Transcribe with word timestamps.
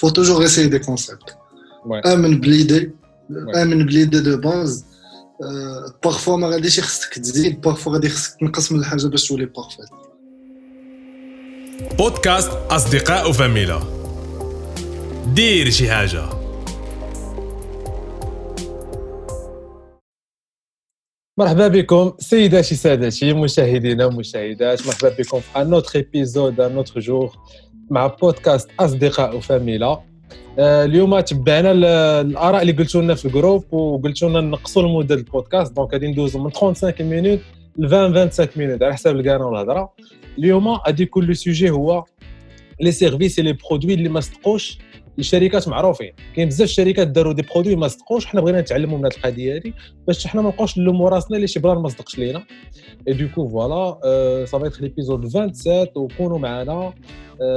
faut 0.00 0.10
toujours 0.18 0.42
essayer 0.42 0.68
des 0.68 0.80
concepts. 0.80 1.30
Ouais. 1.86 2.06
امن 2.06 2.40
بليدي 2.40 2.90
Ouais. 3.30 3.56
امن 3.56 3.86
بليدي 3.86 4.20
de 4.20 4.36
base 4.36 4.84
parfois 6.04 6.36
ما 6.36 6.48
غاديش 6.48 6.80
خصك 6.80 7.18
تزيد 7.18 7.60
parfois 7.60 7.92
غادي 7.92 8.08
خصك 8.08 8.40
تنقص 8.40 8.72
من 8.72 8.78
الحاجة 8.78 9.06
باش 9.06 9.28
تولي 9.28 9.46
parfaite 9.46 9.88
بودكاست 11.98 12.50
أصدقاء 12.50 13.30
وفاميلا 13.30 13.80
دير 15.34 15.70
شي 15.70 15.90
حاجة 15.90 16.24
مرحبا 21.38 21.68
بكم 21.68 22.12
سيداتي 22.18 22.74
سادتي 22.74 23.32
مشاهدينا 23.32 24.04
ومشاهدات 24.06 24.86
مرحبا 24.86 25.08
بكم 25.18 25.40
في 25.40 25.62
un 25.62 25.72
autre 25.74 25.90
épisode 25.98 26.60
un 26.60 26.76
autre 26.76 27.00
jour 27.00 27.36
مع 27.90 28.06
بودكاست 28.06 28.70
أصدقاء 28.80 29.36
وفاميلا. 29.36 30.00
آه، 30.58 30.84
اليوم 30.84 31.20
تبعنا 31.20 31.72
ال- 31.72 31.84
الآراء 32.26 32.62
اللي 32.62 32.72
قلتوا 32.72 33.02
لنا 33.02 33.14
في 33.14 33.24
ال 33.24 33.31
groupe 33.31 33.74
وقلتوا 33.74 34.28
لنا 34.28 34.40
نقصوا 34.40 34.82
المده 34.82 35.14
البودكاست. 35.14 35.76
donc 35.76 35.92
غادي 35.92 36.06
ندوزو 36.08 36.38
من 36.38 36.50
35 36.52 37.06
minutes 37.10 37.38
ل 37.76 37.84
20 37.86 38.12
25 38.14 38.48
minutes 38.66 38.82
على 38.82 38.94
حساب 38.94 39.16
الكانا 39.16 39.44
والهضرة. 39.44 39.92
اليوم 40.38 40.68
غادي 40.68 41.02
يكون 41.02 41.24
le 41.24 41.32
sujet 41.34 41.70
هو 41.70 42.04
les 42.80 42.92
services 42.92 43.40
les 43.40 43.52
produits 43.52 43.94
اللي 43.94 44.08
ما 44.08 44.20
صدقوش 44.20 44.78
لشركات 45.18 45.68
معروفين. 45.68 46.12
كاين 46.36 46.48
بزاف 46.48 46.68
الشركات 46.68 47.08
داروا 47.08 47.32
des 47.32 47.42
produits 47.42 47.76
ما 47.76 47.88
صدقوش 47.88 48.26
حنا 48.26 48.40
بغينا 48.40 48.60
نتعلموا 48.60 48.98
من 48.98 49.04
هذه 49.04 49.12
القضية 49.16 49.56
هذه 49.56 49.72
باش 50.06 50.26
حنا 50.26 50.42
ما 50.42 50.48
نبقاوش 50.48 50.78
نلوموا 50.78 51.08
راسنا 51.08 51.36
اللي 51.36 51.46
شي 51.46 51.60
plan 51.60 51.78
ما 51.78 51.88
صدقش 51.88 52.18
لينا. 52.18 52.44
et 53.08 53.12
du 53.12 53.24
coup 53.24 53.48
voilà 53.48 54.44
صافي 54.44 54.66
اتر 54.66 54.80
l'épisode 54.80 55.26
27 55.26 55.86
وكونوا 55.96 56.38
معنا 56.38 56.92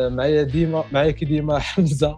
معايا 0.09 0.43
ديما 0.43 0.84
معايا 0.91 1.12
كي 1.12 1.26
ديما 1.26 1.59
حمزة. 1.59 2.17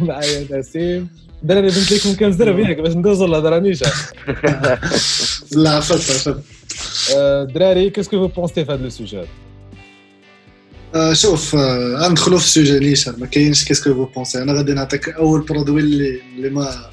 ومعايا 0.00 0.58
نسيم. 0.58 1.08
دراري 1.44 1.66
بنت 1.66 1.92
لكم 1.92 2.14
كان 2.14 2.30
بزاف 2.30 2.58
ياك 2.58 2.80
باش 2.80 2.96
ندوزو 2.96 3.24
الهضره 3.24 3.58
نيشان 3.58 3.90
لا 5.62 5.70
عفت 5.70 6.34
آه، 7.16 7.44
دراري 7.44 7.90
qu'est-ce 7.90 8.09
que 8.09 8.16
vous 8.16 8.26
pensez 8.26 8.64
في 8.64 8.72
هذا 8.72 8.82
le 8.82 8.88
sujet 8.88 9.22
شوف 11.12 11.54
آه، 11.56 11.96
غندخلوا 11.96 12.38
في 12.38 12.44
ال 12.44 12.50
sujet 12.50 12.78
نيشان 12.78 13.14
ما 13.18 13.26
كاينش 13.26 13.64
qu'est-ce 13.64 13.86
que 13.86 13.94
vous 13.94 14.04
pensez 14.04 14.42
أنا 14.42 14.52
غادي 14.52 14.72
نعطيك 14.72 15.08
أول 15.08 15.40
produit 15.40 15.80
اللي 15.80 16.20
اللي 16.36 16.50
ما 16.50 16.90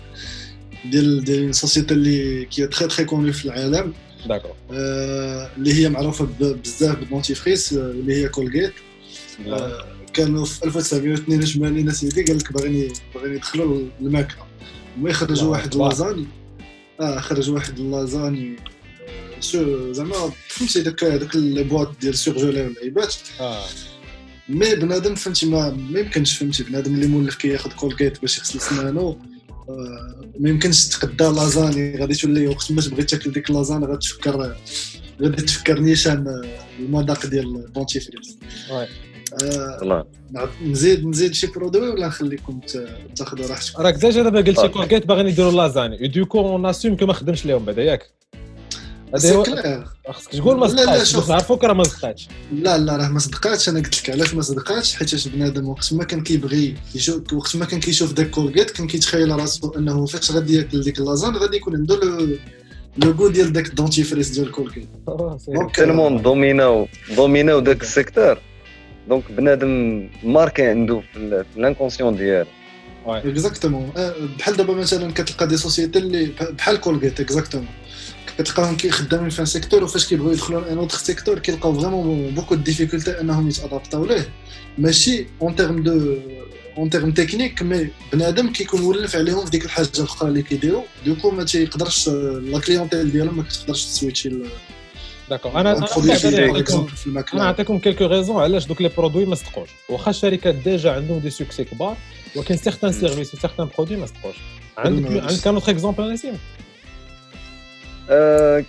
ديال 0.86 1.24
ديال 1.24 1.56
société 1.56 1.94
اللي 1.94 2.46
qui 2.46 2.68
très 2.68 2.88
très 2.88 3.06
connue 3.06 3.34
في 3.34 3.46
العالم. 3.46 3.94
d'accord 4.26 4.52
آه، 4.72 5.50
اللي 5.58 5.74
هي 5.74 5.90
معروفة 5.90 6.28
بزاف 6.40 7.00
بال 7.00 7.12
dentifrice 7.12 7.74
آه، 7.74 7.78
اللي 7.92 8.14
هي 8.16 8.30
كولغيت 8.30 8.74
آه، 9.48 9.86
كانوا 10.14 10.46
في 10.46 10.66
1982 10.66 11.90
اسيدي 11.90 12.24
قال 12.24 12.38
لك 12.38 12.54
باغيين 12.54 12.94
باغيين 13.16 13.36
يدخلوا 13.36 13.82
الماكله 14.02 14.44
هما 14.98 15.10
يخرجوا 15.10 15.36
الله 15.42 15.50
واحد. 15.52 15.74
اللازاني 15.74 16.26
آه 17.02 17.20
خرج 17.20 17.50
واحد 17.50 17.80
اللازاني 17.80 18.56
آه، 18.56 19.40
سو 19.40 19.92
زعما 19.94 20.32
فهمتي 20.48 20.82
داك 20.82 21.04
داك 21.04 21.36
les 21.36 21.64
boîtes 21.64 21.92
ديال 22.02 22.16
surgelées 22.18 22.62
والعيبات 22.62 23.16
آه. 23.40 23.64
mais 24.52 24.76
بنادم 24.76 25.16
فهمتي 25.16 25.46
ما 25.46 25.70
ما 25.70 26.00
يمكنش 26.00 26.38
فهمتي 26.38 26.64
بنادم 26.64 26.94
اللي 26.94 27.08
مولف 27.08 27.36
كياخذ 27.36 27.72
كولغيت 27.72 28.22
باش 28.22 28.38
يغسل 28.38 28.62
سنانو 28.62 29.18
آه، 29.70 30.22
ما 30.40 30.50
يمكنش 30.50 30.88
تقدا 30.88 31.32
لازاني 31.32 31.98
غادي 31.98 32.14
تولي 32.14 32.48
وقت 32.48 32.72
ما 32.72 32.82
تبغي 32.82 33.04
تاكل 33.04 33.32
ديك 33.32 33.52
لازاني 33.52 33.86
غادي 33.86 33.98
تفكر 33.98 34.56
غادي 35.22 35.42
تفكر 35.42 35.80
نيشان 35.80 36.28
آه، 36.28 36.42
المذاق 36.80 37.26
ديال 37.26 37.56
ال 37.56 37.63
dentifrice 37.63 38.38
ouais. 38.72 38.88
آه، 39.44 40.08
نزيد 40.66 41.06
نزيد 41.08 41.34
شي 41.34 41.48
produit 41.48 41.90
ولا 41.90 42.08
نخليكم 42.08 42.60
تاخذوا 43.16 43.48
راحتكم؟ 43.48 43.84
راك 43.84 43.96
déjà 43.96 44.24
دابا 44.24 44.42
قلتي 44.42 44.62
آه. 44.62 44.68
كولغيت 44.68 45.08
باغيين 45.08 45.28
يديروا 45.28 45.52
لازاني. 45.52 46.08
du 46.08 46.18
coup 46.18 46.40
on 46.40 46.66
assume 46.66 46.96
que 46.96 47.06
ما 47.06 47.14
خدمش 47.14 47.46
ليهم 47.46 47.66
بعدا 47.66 47.84
ياك؟ 47.84 48.21
هذا 49.16 49.36
هو 49.36 49.44
خصك 50.14 50.32
تقول 50.32 50.58
ما 50.60 50.66
لا، 50.66 50.72
لا، 50.72 50.82
صدقاتش 50.84 51.12
شوف. 51.12 51.20
باش 51.22 51.30
نعرفوك 51.30 51.64
راه 51.64 51.74
ما 51.74 51.84
صدقاتش 51.84 52.28
لا 52.54 52.78
لا 52.78 52.96
راه 52.98 53.08
ما 53.08 53.20
صدقاتش. 53.20 53.70
أنا 53.70 53.80
قلت 53.80 54.02
لك 54.04 54.10
علاش 54.10 54.34
ما 54.34 54.42
صدقاتش؟ 54.42 54.96
حيت 54.96 55.28
بنادم 55.28 55.68
وقت 55.70 55.94
ما 55.94 56.04
كان 56.04 56.24
كيبغي 56.24 56.76
يشوف 56.96 57.34
وقت 57.34 57.56
ما 57.56 57.66
كان 57.66 57.80
كيشوف 57.80 58.14
داك 58.14 58.30
كولغيت 58.30 58.72
كان 58.72 58.88
كيتخيل 58.88 59.32
راسو 59.40 59.72
أنه 59.78 60.06
فاش 60.06 60.32
غادي 60.32 60.56
ياكل 60.56 60.82
ديك 60.84 61.00
اللازان 61.00 61.36
غادي 61.36 61.58
يكون 61.58 61.76
عنده 61.76 61.96
le 62.00 62.28
le 62.98 63.12
goût 63.12 63.28
ديال 63.28 63.54
داك 63.54 63.68
ال 63.68 63.73
dentifrice 63.73 64.30
ديال 64.30 64.52
كولغيت 64.52 64.88
tellement 65.76 66.22
دوميناو 66.22 66.88
دوميناو 67.16 67.60
داك 67.60 67.82
ال 67.82 67.89
secteur 67.89 68.40
donc 69.10 69.24
بنادم 69.32 70.08
marqué 70.24 70.64
عنده 70.68 71.00
في 71.14 71.18
ال- 71.20 71.46
في 71.54 71.60
ال 71.60 71.64
inconscient 71.64 72.16
ديالو 72.18 72.46
exactement 73.08 73.92
بحال 74.40 74.58
دابا 74.58 74.74
مثلا 74.74 75.12
كتلقى 75.14 75.48
des 75.48 75.58
sociétés 75.58 76.00
اللي 76.00 76.32
بحال 76.58 76.78
كولغيت 76.82 77.20
exactement 77.20 77.68
كتلقاهم 78.38 78.78
كيخدمين 78.78 79.30
في 79.30 79.40
un 79.40 79.46
secteur 79.46 79.84
وفاش 79.84 80.08
كيبغيو 80.08 80.32
يدخلوا 80.32 80.72
un 80.72 80.78
autre 80.78 80.98
secteur 80.98 81.40
كيلقاو 81.40 81.80
vraiment 81.80 82.36
beaucoup 82.36 82.56
de 82.56 82.64
difficultés 82.64 83.22
انهم 83.22 83.50
يتادابتاو 83.50 84.06
ليه 84.06 84.30
ماشي 84.78 85.26
en 85.42 85.56
termes 85.56 85.84
de 85.84 86.18
en 86.78 86.90
termes 86.90 87.12
techniques 87.12 87.62
mais 87.62 87.88
بنادم 88.14 88.52
كيكون 88.52 88.82
مولف 88.82 89.16
عليهم 89.16 89.46
في 89.46 89.52
ديك 89.52 89.66
الحاجة 89.66 89.90
الاخرى 89.98 90.30
اللي 90.30 90.42
كيديروا 90.42 90.84
du 91.06 91.14
coup 91.14 91.32
ما 91.32 91.44
تيقدرش 91.44 92.10
la 92.10 92.60
clientèle 92.60 93.12
ديالهم 93.12 93.38
ما 93.38 93.44
كتقدرش 93.44 93.86
تسويتشي 93.86 94.30
d'accord 95.30 95.52
أنا 95.52 95.78
ان 95.78 95.84
أنا 97.18 97.24
نعطيكم 97.34 97.80
quelques 97.80 98.06
raisons 98.06 98.38
علاش 98.38 98.66
دوك 98.66 98.82
les 98.82 98.90
produits 98.98 99.26
ما 99.26 99.36
صدقوش 99.36 99.70
واخا 99.90 100.12
الشركات 100.12 100.56
déjà 100.56 100.92
عندهم 100.92 101.20
des 101.20 101.30
succès 101.30 101.64
كبار 101.64 101.98
ولكن 102.36 102.58
certains 102.58 102.92
services 102.92 103.34
و 103.34 103.38
certains 103.38 103.70
produits 103.78 103.98
ما 103.98 104.06
صدقوش 104.06 104.36
عندك. 104.78 105.12
عندك 105.12 105.48
un 105.48 105.54
autre 105.54 105.72
exemple 105.72 106.14
نسيم 106.14 106.38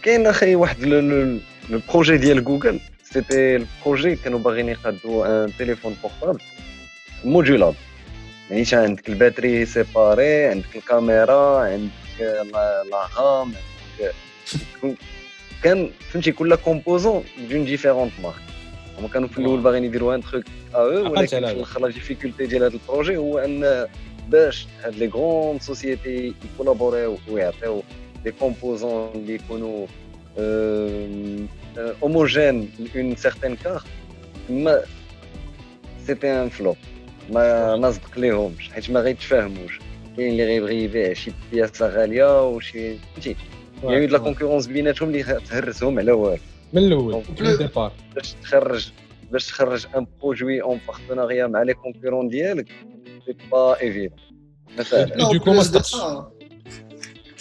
كاين 0.02 0.26
أخي 0.26 0.54
واحد 0.54 0.82
le- 0.84 1.00
le 1.00 1.38
le 1.70 1.80
projet 1.92 2.16
ديال 2.16 2.44
جوجل 2.44 2.80
c'était 3.04 3.56
ال 3.56 3.65
projet 3.65 4.16
كانوا 4.16 4.38
باغيين 4.38 4.68
يقادوا 4.68 5.44
un 5.44 5.52
téléphone 5.58 5.96
portable 6.02 6.38
modulable 7.24 7.76
يعني 8.50 8.64
شا 8.64 8.82
عندك 8.82 9.08
ال 9.08 9.15
batterie 9.15 9.66
séparée 9.66 10.44
عندك 10.46 10.76
الكاميرا 10.76 11.58
عندك 11.60 11.90
la 12.20 12.84
la 12.90 13.06
RAM 13.18 13.52
عندك 14.84 14.96
كان 15.62 15.90
فهمتي 16.10 16.32
كل 16.32 16.54
composant 16.54 17.24
d'une 17.50 17.64
différente 17.64 18.12
marque 18.22 18.34
هما 18.98 19.08
كانوا 19.08 19.28
في 19.28 19.38
الأول 19.38 19.60
باغيين 19.60 19.84
يديروا 19.84 20.14
un 20.14 20.22
truc 20.22 20.44
ا 20.74 20.76
أو 20.76 21.04
عقلت 21.04 21.06
ولكن 21.18 21.18
على 21.18 21.26
في 21.28 21.36
هذا. 21.36 21.50
الآخر 21.52 21.80
la 21.80 21.88
difficulté 21.88 22.46
ديال 22.46 22.62
هذا 22.62 22.72
ال 22.74 22.80
projet 22.80 23.16
هو 23.16 23.38
أن 23.38 23.86
باش 24.28 24.66
هاد 24.84 24.94
les 24.94 25.06
grandes 25.06 25.58
sociétés 25.60 26.34
يكولابوريو 26.54 27.18
ويعطيو 27.28 27.82
des 28.24 28.32
composants 28.32 29.10
اللي 29.14 29.34
يكونوا 29.34 29.86
homogènes 32.02 32.70
une 32.96 33.16
certaine 33.16 33.56
carte 33.56 33.82
mais 34.50 34.80
c'était 36.06 36.32
un 36.42 36.48
flop 36.48 36.76
ما 37.30 37.76
ما 37.76 37.90
صدق 37.90 38.18
ليهمش 38.18 38.70
حيت 38.70 38.90
ما 38.90 39.00
غيتفاهموش 39.00 39.78
كاين 40.16 40.30
اللي 40.32 40.44
غيبغي 40.44 40.84
يبيع 40.84 41.12
شي 41.12 41.32
بياسه 41.52 41.86
غاليه 41.88 42.48
وشي 42.48 42.96
فهمتي 43.14 43.36
يعني 43.84 44.06
la 44.06 44.18
concurrence 44.18 44.66
بيناتهم 44.66 45.08
اللي 45.08 45.22
تهرسهم 45.22 45.98
على 45.98 46.12
والو 46.12 46.38
من 46.72 46.78
الأول 46.82 47.12
donc 47.12 47.40
من 47.40 47.46
ال 47.46 47.53
départ 47.53 47.92
باش 48.14 48.32
تخرج 48.42 48.92
باش 49.32 49.46
تخرج 49.46 49.86
un 49.96 50.06
produit 50.22 50.62
en 50.62 50.80
partenariat 50.88 51.46
مع 51.46 51.62
les 51.62 51.74
concurrents 51.74 52.28
ديالك 52.28 52.68
c'est 53.26 53.34
pas 53.52 53.80
évident 53.80 54.18
مثلا 54.78 55.06
Et 55.06 55.34
du 55.34 55.40
coup, 55.40 55.52
moi, 55.52 55.64
c'est- 55.64 56.41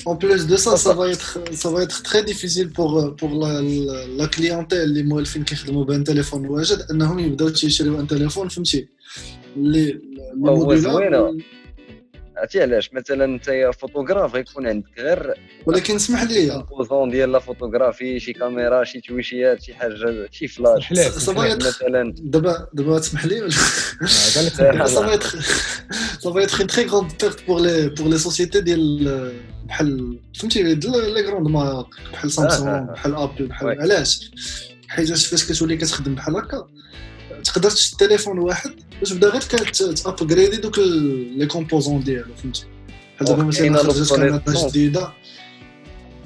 En 0.05 0.17
plus 0.23 0.47
de 0.47 0.57
ça, 0.65 0.73
ça 0.77 0.93
va 0.99 1.05
être, 1.15 1.31
ça 1.63 1.69
va 1.75 1.79
être 1.87 1.99
très 2.09 2.23
difficile 2.31 2.69
pour, 2.79 2.91
pour 3.21 3.31
la, 3.43 3.53
la, 3.89 4.07
la 4.21 4.27
clientèle 4.27 4.83
اللي 4.85 5.03
موالفين 5.03 5.45
كيخدموا 5.45 5.85
بان 5.85 6.05
تليفون 6.05 6.47
واجد 6.47 6.87
انهم 6.91 7.19
يبداو 7.19 7.49
تيشريو 7.49 8.01
ان 8.01 8.07
تليفون 8.07 8.49
فهمتي 8.49 8.89
اللي 9.57 9.91
اللي 9.91 10.51
هو 10.51 10.57
موديلار 10.57 10.93
زوينة. 10.93 11.39
عرفتي 12.42 12.62
علاش 12.62 12.94
مثلا 12.94 13.26
انت 13.26 13.48
يا 13.48 13.72
فوتوغراف 13.72 14.36
غيكون 14.36 14.68
عندك 14.68 15.00
غير 15.00 15.34
ولكن 15.66 15.96
اسمح 15.96 16.24
لي 16.24 16.64
كومبوزون 16.70 17.10
ديال 17.10 17.32
لا 17.32 17.40
فوتوغرافي 17.40 18.20
شي 18.20 18.34
كاميرا 18.34 18.84
شي 18.84 19.02
تويشيات 19.02 19.62
شي 19.62 19.74
حاجة 19.74 20.28
شي 20.32 20.48
فلاش 20.48 20.92
لي، 20.92 21.04
لي. 21.04 21.56
مثلا 21.56 22.14
دابا 22.18 22.68
دابا 22.74 23.00
تسمح 23.00 23.26
لي 23.26 23.42
آه، 23.44 23.48
va 26.34 26.42
être 26.44 26.62
une 26.62 26.68
très 26.76 26.86
grande 26.86 27.12
perte 27.22 27.40
pour 27.48 27.60
les 27.66 27.90
pour 27.98 28.08
les 28.14 28.20
sociétés 28.28 28.58
ديال 28.58 29.32
بحال 29.66 30.20
فهمتي 30.40 30.64
les 30.64 31.22
grandes 31.28 31.48
marques 31.48 31.88
بحال 32.14 32.32
سامسونج 32.32 32.68
آه. 32.70 32.88
بحال 32.94 33.16
ابل 33.16 33.48
بحال. 33.48 33.82
علاش 33.82 34.32
حيت 34.88 35.14
فاش 35.14 35.52
كتولي 35.52 35.78
كتخدم 35.78 36.16
بحال 36.16 36.36
هكا 36.36 36.68
تقدر 37.44 37.70
تشد 37.70 37.98
تليفون 37.98 38.40
واحد 38.40 38.72
باش 39.00 39.14
بدا 39.14 39.30
غير 39.30 39.42
كتابجريدي 39.42 40.58
دوك 40.58 40.80
les 40.80 41.46
composants 41.46 42.04
ديالو 42.04 42.36
فهمتي؟ 42.36 42.66
بحال 43.16 43.28
دابا 43.28 43.44
مثلا 43.44 43.78
خرجت 43.78 44.14
كاميرا. 44.14 44.70
جديدة. 44.70 45.14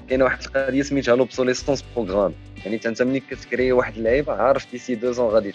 كاينة 0.09 0.23
واحد 0.23 0.39
القضية 0.45 0.81
سميتها 0.81 1.15
l'obsolescence 1.15 1.83
programmée 1.95 2.33
يعني 2.65 2.81
أنت 2.85 3.01
ملي 3.01 3.19
كتكري 3.19 3.71
واحد 3.71 3.97
اللعيبة 3.97 4.33
عارف 4.33 4.71
d'ici 4.71 4.95
deux 4.95 5.11
ans 5.11 5.29
غادي 5.29 5.53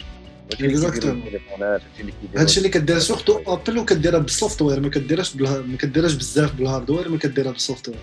هادشي 2.36 2.58
اللي 2.58 2.68
كدير 2.68 2.98
surtout 2.98 3.40
Apple 3.46 3.78
وكديرها 3.78 4.18
بال 4.18 4.31
software 4.31 4.80
ما 4.80 4.88
كديرش 4.88 5.34
بالها... 5.34 5.60
ما 5.60 5.76
كديرش 5.76 6.12
بزاف 6.12 6.54
بال 6.54 6.65
hardware 6.65 7.08
ما 7.08 7.18
كديرها 7.18 7.52
بال 7.52 7.62
software 7.62 7.98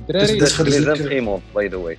الدراري 0.00 0.38
les 0.38 0.46
imprimantes 0.46 1.42
by 1.54 1.68
the 1.68 1.76
way 1.76 1.98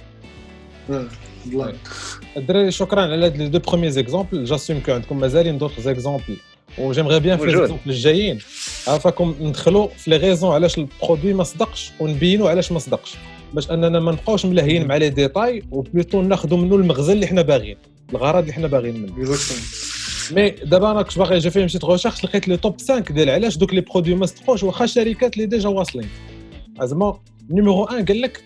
الدراري 2.37 2.71
شكرا 2.71 3.01
على 3.01 3.25
هاد 3.25 3.37
les 3.37 3.47
deux 3.47 3.59
premiers 3.59 3.91
exemples 3.91 4.45
j'assume 4.45 4.79
que 4.79 4.91
عندكم 4.91 5.19
مازالين 5.19 5.57
d'autres 5.57 5.79
exemples 5.79 6.37
و 6.77 6.81
j'aimerais 6.81 7.19
bien 7.19 7.37
في 7.37 7.43
موجود. 7.43 7.55
les 7.55 7.65
exemples 7.65 7.89
الجايين 7.91 8.39
عافاكم 8.87 9.35
ندخلوا 9.41 9.87
في 9.87 10.09
les 10.09 10.17
raisons 10.17 10.51
علاش 10.51 10.77
ال 10.77 10.84
produit 10.84 11.33
ما 11.33 11.43
صدقش 11.43 11.91
ونبينوا 11.99 12.49
علاش 12.49 12.71
ما 12.71 12.79
صدقش 12.79 13.15
باش 13.53 13.71
اننا 13.71 13.99
ما 13.99 14.11
نبقاوش 14.11 14.45
ملهيين 14.45 14.87
مع 14.87 14.97
les 14.97 15.09
détails 15.09 15.63
و 15.71 15.78
plutôt 15.78 16.21
ناخذوا 16.21 16.57
منه 16.57 16.75
المغزى 16.75 17.13
اللي 17.13 17.27
حنا 17.27 17.41
باغيين 17.41 17.77
الغرض 18.09 18.39
اللي 18.39 18.53
حنا 18.53 18.67
باغيين 18.67 19.01
منه 19.01 19.13
mais 20.31 20.49
دابا 20.49 20.91
أنا 20.91 21.01
كنت 21.01 21.17
باغي 21.17 21.39
جا 21.39 21.65
مشيت 21.65 21.85
recherche 21.85 22.23
لقيت 22.23 22.47
les 22.47 22.57
top 22.57 22.81
5 22.81 22.99
ديال 22.99 23.29
علاش 23.29 23.57
دوك 23.57 23.73
les 23.73 23.81
produits 23.81 24.15
ما 24.15 24.25
صدقوش 24.25 24.63
واخا 24.63 24.85
شركات 24.85 25.33
اللي 25.33 25.45
déjà 25.45 25.69
واصلين 25.69 26.07
زعما 26.81 27.19
numéro 27.49 27.81
1 27.81 28.07
قال 28.07 28.21
لك 28.21 28.43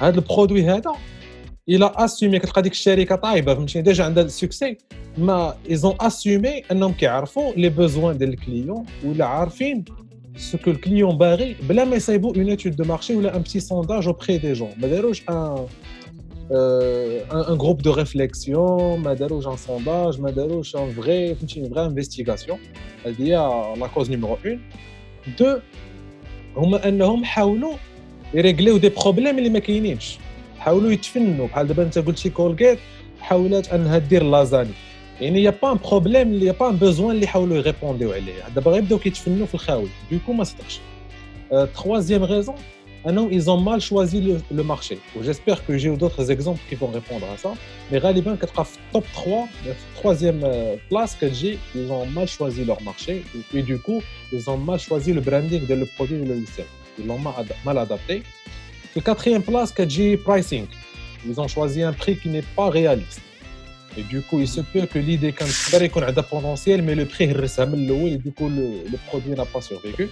هذا 0.00 0.16
ال 0.16 0.22
produit 0.22 0.64
هذا 0.64 0.92
il 1.68 1.92
a 1.96 2.02
assumé 2.02 2.38
كتلقى 2.38 2.62
ديك 2.62 2.72
الشركة 2.72 3.16
طايبه 3.16 3.54
فهمتيني 3.54 3.84
déjà 3.84 4.04
عندها 4.04 4.24
ال 4.24 4.31
succès 4.31 4.76
mais 5.18 5.54
ils 5.70 5.82
ont 5.82 5.94
assumé 6.00 6.62
انهم 6.72 6.92
كيعرفوا 6.92 7.52
les 7.52 7.68
besoins 7.68 8.18
ديال 8.18 8.28
ال 8.28 8.36
client 8.36 8.86
ولا 9.04 9.24
عارفين 9.24 9.84
ce 10.36 10.50
que 10.50 10.70
ال 10.70 10.77
client 10.77 11.18
باغي 11.18 11.56
بلا 11.68 11.84
ما 11.84 11.96
يصايبوا 11.96 12.36
une 12.36 12.48
étude 12.48 12.76
de 12.76 12.84
marché 12.84 13.16
ولا 13.16 13.36
un 13.36 13.42
petit 13.42 13.60
sondage 13.60 14.06
auprès 14.06 14.38
des 14.38 14.52
gens 14.52 14.70
ما 14.76 14.88
داروش 14.88 15.22
un 15.28 15.66
un 17.32 17.58
groupe 17.58 17.82
de 17.82 17.92
réflexion 17.92 19.00
ما 19.00 19.14
داروش 19.14 19.46
un 19.46 19.56
sondage 19.56 20.20
ما 20.20 20.30
داروش 20.30 20.76
une 20.76 20.90
vraie 20.90 21.34
فهمتيني 21.34 21.68
vraie 21.70 21.86
investigation 21.86 22.58
هذه 23.06 23.22
هي 23.22 23.36
la 23.80 23.86
cause 23.86 24.10
numéro 24.10 24.32
1 24.32 24.60
de 25.38 25.58
هما 26.56 26.88
انهم 26.88 27.24
حاولوا 27.24 27.74
يريغليو 28.34 28.76
des 28.76 28.88
problèmes 28.88 29.38
اللي 29.38 29.48
ما 29.48 29.58
كاينينش 29.58 30.18
حاولوا 30.58 30.90
يتفنوا 30.92 31.46
بحال 31.46 31.66
دابا 31.68 31.82
انت 31.82 31.98
قلتي 31.98 32.30
Colgate 32.30 32.78
حاولت 33.20 33.68
انها 33.68 33.98
دير 33.98 34.22
lasagne. 34.22 34.70
يعني 35.20 35.42
y 35.42 35.54
a 35.62 35.65
pas 35.65 35.72
un 35.72 35.76
problème 35.76 36.28
اللي 36.28 36.46
y 36.46 36.52
a 36.52 36.56
pas 36.56 36.68
un 36.70 36.76
besoin 36.76 37.16
اللي 37.16 37.26
حاولوا 37.26 37.56
يريبونديو 37.56 38.12
عليه. 38.12 38.48
دابا 38.54 38.70
غير 38.70 38.82
يبداو 38.82 38.98
كيتفنوا 38.98 39.46
في 39.46 39.54
الخاوي. 39.54 39.88
du 40.12 40.19
coup 40.19 40.32
ما 40.32 40.44
صدقش. 40.44 40.80
troisième 41.74 42.24
raison 42.24 42.54
انهم 43.08 43.40
ils 43.40 43.44
ont 43.44 43.60
mal 43.68 43.80
choisi 43.80 44.20
le, 44.20 44.58
le 44.58 44.62
marché. 44.62 44.96
وجيسبر 45.16 45.58
كو 45.66 45.72
يجيو 45.72 45.98
d'autres 45.98 46.30
exemples 46.30 46.60
qui 46.70 46.74
vont 46.74 46.90
répondre 46.94 47.26
à 47.34 47.42
ça. 47.46 47.48
Mais 47.92 47.96
غالبا 47.96 48.34
كتلقى 48.34 48.64
في 48.64 48.78
التوب 48.86 49.04
3 49.14 49.46
في 49.64 49.74
التروازيام 49.96 50.40
بلاس 50.90 51.16
كتجي 51.20 51.58
ils 51.74 51.90
ont 51.90 52.18
mal 52.18 52.26
choisi 52.28 52.64
leur 52.64 52.82
marché. 52.82 53.22
Et 53.54 53.62
du 53.62 53.78
coup 53.78 54.02
ils 54.32 54.50
ont 54.50 54.56
mal 54.70 54.78
choisi 54.78 55.12
le 55.12 55.20
branding 55.20 55.66
de 55.66 55.74
le 55.74 55.86
produit 55.96 56.16
ou 56.20 56.24
le 56.24 56.34
logiciel. 56.34 56.66
Ils 56.98 57.06
l'ont 57.06 57.18
mal, 57.26 57.34
ad- 57.40 57.56
mal 57.66 57.78
adapté. 57.78 58.16
في 58.97 58.97
الكاتريام 58.97 59.41
بلاس 59.41 59.73
كتجي 59.73 60.17
pricing 60.17 60.65
ils 61.29 61.39
ont 61.39 61.47
choisi 61.47 61.81
un 61.83 61.93
prix 61.93 62.15
qui 62.17 62.29
n'est 62.29 62.47
pas 62.57 62.69
réaliste 62.69 63.21
et 63.97 64.03
du 64.03 64.21
coup 64.21 64.39
il 64.39 64.47
se 64.47 64.61
peut 64.61 64.85
que 64.93 64.99
l'idée 64.99 65.31
كان 65.31 65.49
تقدر 65.49 65.83
يكون 65.83 66.03
عندها 66.03 66.23
potentiel 66.23 66.81
mais 66.81 66.95
le 66.95 67.05
prix 67.05 67.23
هرسها 67.23 67.65
من 67.65 67.73
الاول 67.73 68.13
et 68.13 68.17
du 68.17 68.31
coup 68.31 68.49
le, 68.49 68.91
le 68.91 68.97
produit 69.07 69.31
n'a 69.31 69.45
pas 69.45 69.61
survécu 69.61 70.09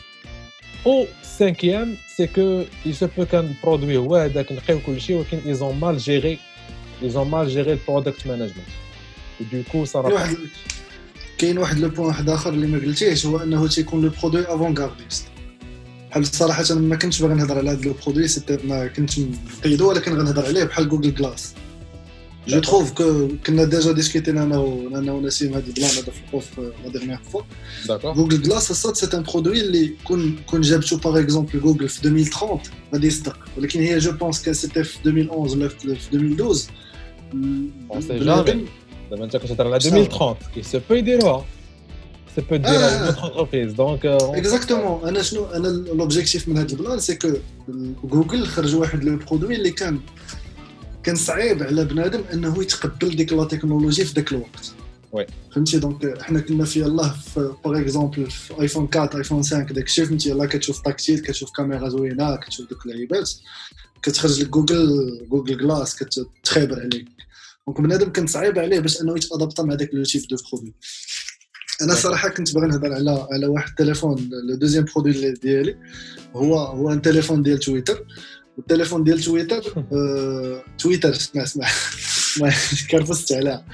او 0.85 1.05
cinquième 1.39 1.95
c'est 2.15 2.27
que 2.27 2.65
il 2.85 2.95
se 2.95 3.05
peut 3.05 3.25
كان 3.31 3.45
البرودوي 3.45 3.97
هو 3.97 4.15
هذاك 4.15 4.51
نقيو 4.51 4.79
كل 4.85 5.01
شيء 5.01 5.15
ولكن 5.15 5.39
ils 5.45 5.59
ont 5.59 5.73
mal 5.73 5.99
géré 5.99 6.39
ils 7.03 7.17
ont 7.17 7.25
mal 7.25 7.49
géré 7.49 7.71
le 7.71 7.81
product 7.89 8.25
management 8.25 8.71
et 9.41 9.43
du 9.43 9.63
coup 9.63 9.85
ça 9.85 10.01
كاين 10.01 10.09
n'a 10.09 10.13
واحد 10.13 10.37
كاين 11.37 11.57
واحد 11.57 11.79
لو 11.79 11.89
بوان 11.89 12.07
واحد 12.07 12.29
اخر 12.29 12.49
اللي 12.49 12.67
ما 12.67 12.77
قلتيهش 12.77 13.25
هو 13.25 13.37
انه 13.37 13.67
تيكون 13.67 14.01
لو 14.01 14.11
برودوي 14.21 14.55
افونغارديست 14.55 15.25
بحال 16.10 16.26
صراحة 16.26 16.64
أنا 16.70 16.80
ما 16.80 16.96
كنتش 16.96 17.22
باغي 17.22 17.34
نهضر 17.34 17.58
على 17.58 17.70
هذا 17.70 17.80
le 17.84 17.94
produit 18.04 18.28
c'était 18.28 18.58
ما 18.66 18.86
كنت 18.86 19.10
مقيدو 19.58 19.88
ولكن 19.88 20.12
غنهضر 20.18 20.46
عليه 20.46 20.64
بحال 20.64 20.88
Google 20.88 21.14
Glass 21.14 21.54
je 22.48 22.58
trouve 22.60 22.92
que 22.92 23.28
كنا 23.46 23.64
déjà 23.64 23.92
ديسكوتينا 23.92 24.42
أنا 24.42 24.58
و- 24.58 24.88
أنا 24.88 25.12
ونسيم 25.12 25.54
هذا 25.54 25.66
ال 25.66 25.71
plan 25.71 25.90
هذا 25.90 26.00
في 26.12 26.20
القوف 26.26 26.46
la 26.84 26.90
dernière 26.92 27.18
fois 27.32 27.42
d'accord. 27.86 28.06
Google 28.16 28.42
Glass 28.42 28.70
ça 28.70 28.94
c'est 28.96 29.16
un 29.16 29.22
produit 29.22 29.60
اللي 29.60 29.92
كون 30.04 30.36
كون 30.46 30.60
جابتو 30.60 30.96
par 30.96 31.20
exemple 31.20 31.60
Google 31.60 31.88
في 31.88 32.04
2030 32.04 32.60
غادي 32.94 33.06
يصدق. 33.06 33.38
ولكن 33.58 33.80
هي 33.80 33.98
je 33.98 34.12
pense 34.12 34.42
que 34.42 34.54
c'était 34.54 34.84
في 34.84 34.96
2011 35.06 35.56
ولا 35.56 35.68
في 35.68 35.78
في 35.94 36.14
2012 36.16 36.70
On 37.90 37.94
sait 38.02 38.12
بنادم- 38.12 38.64
دابا 39.10 39.24
انت 39.24 39.36
كتهضر 39.36 39.66
على 39.66 39.76
2030 39.76 40.36
il 40.56 40.64
se 40.64 40.76
peut 40.90 40.92
يديروها 40.94 41.44
entreprise. 42.38 43.74
Donc 43.74 44.04
euh, 44.04 44.18
on- 44.20 44.36
exactement 44.36 45.08
أنا 45.08 45.22
شنو 45.22 45.44
أنا 45.46 45.68
l'objectif 45.68 46.48
من 46.48 46.58
هذا 46.58 46.72
ال 46.72 46.78
plan 46.78 47.00
c'est 47.00 47.14
que 47.14 47.28
Google 48.04 48.46
خرج 48.46 48.74
واحد 48.74 49.04
le 49.04 49.16
produit 49.16 49.54
اللي 49.54 49.70
كان 49.70 50.00
كان 51.02 51.16
صعيب 51.16 51.62
على 51.62 51.84
بنادم 51.84 52.20
إنه 52.32 52.62
يتقبل 52.62 53.16
ديك 53.16 53.32
la 53.32 53.44
technologie 53.44 54.04
في 54.04 54.12
ذاك 54.14 54.32
الوقت. 54.32 54.72
Oui. 55.12 55.26
فهمتي؟ 55.54 55.78
Donc 55.78 56.22
حنا 56.22 56.40
كنا 56.40 56.64
في 56.64 56.84
الله 56.84 57.08
في 57.34 57.52
par 57.64 57.80
exemple 57.80 58.30
في 58.30 58.60
iPhone 58.60 58.88
4 58.96 59.18
iPhone 59.18 59.38
5 59.42 59.58
داك 59.62 59.84
الشيء 59.86 60.04
فهمتي؟ 60.04 60.28
يلاه 60.30 60.46
كتشوف 60.46 60.80
tactile 60.82 61.18
كتشوف 61.18 61.50
كاميرا 61.56 61.88
زوينة 61.88 62.36
كتشوف 62.36 62.70
دوك 62.70 62.86
اللعيبات. 62.86 63.30
كتخرج 64.02 64.40
لك 64.42 64.48
Google 64.48 65.20
Google 65.30 65.58
Glass 65.58 65.96
كتخيبر 65.96 66.80
عليك. 66.80 67.06
Donc 67.66 67.80
بنادم 67.80 68.10
كان 68.10 68.26
صعيب 68.26 68.58
عليه 68.58 68.80
باش 68.80 69.00
إنه 69.02 69.16
يتادابتا 69.16 69.62
مع 69.62 69.74
داك 69.74 69.90
le 69.92 70.04
type 70.04 70.22
de 70.30 70.36
produit 70.52 70.74
أنا 71.82 71.94
صراحة 71.94 72.28
كنت 72.28 72.54
باغي 72.54 72.66
نهضر 72.66 72.92
على 72.92 73.26
على 73.32 73.46
واحد 73.46 73.68
التليفون 73.68 74.30
le 74.48 74.56
deuxième 74.56 74.84
produit 74.84 75.32
ديالي. 75.32 75.76
هو 76.34 76.58
هو 76.58 76.92
un 76.92 77.02
téléphone 77.02 77.42
ديال 77.42 77.58
تويتر. 77.58 78.06
والتليفون 78.56 79.04
ديال 79.04 79.20
تويتر 79.20 79.62
آه، 79.92 80.62
تويتر 80.78 81.10
اسمع 81.10 81.42
اسمع. 81.42 81.66
ما 82.40 82.52
كرفست 82.90 83.32
عليها 83.32 83.66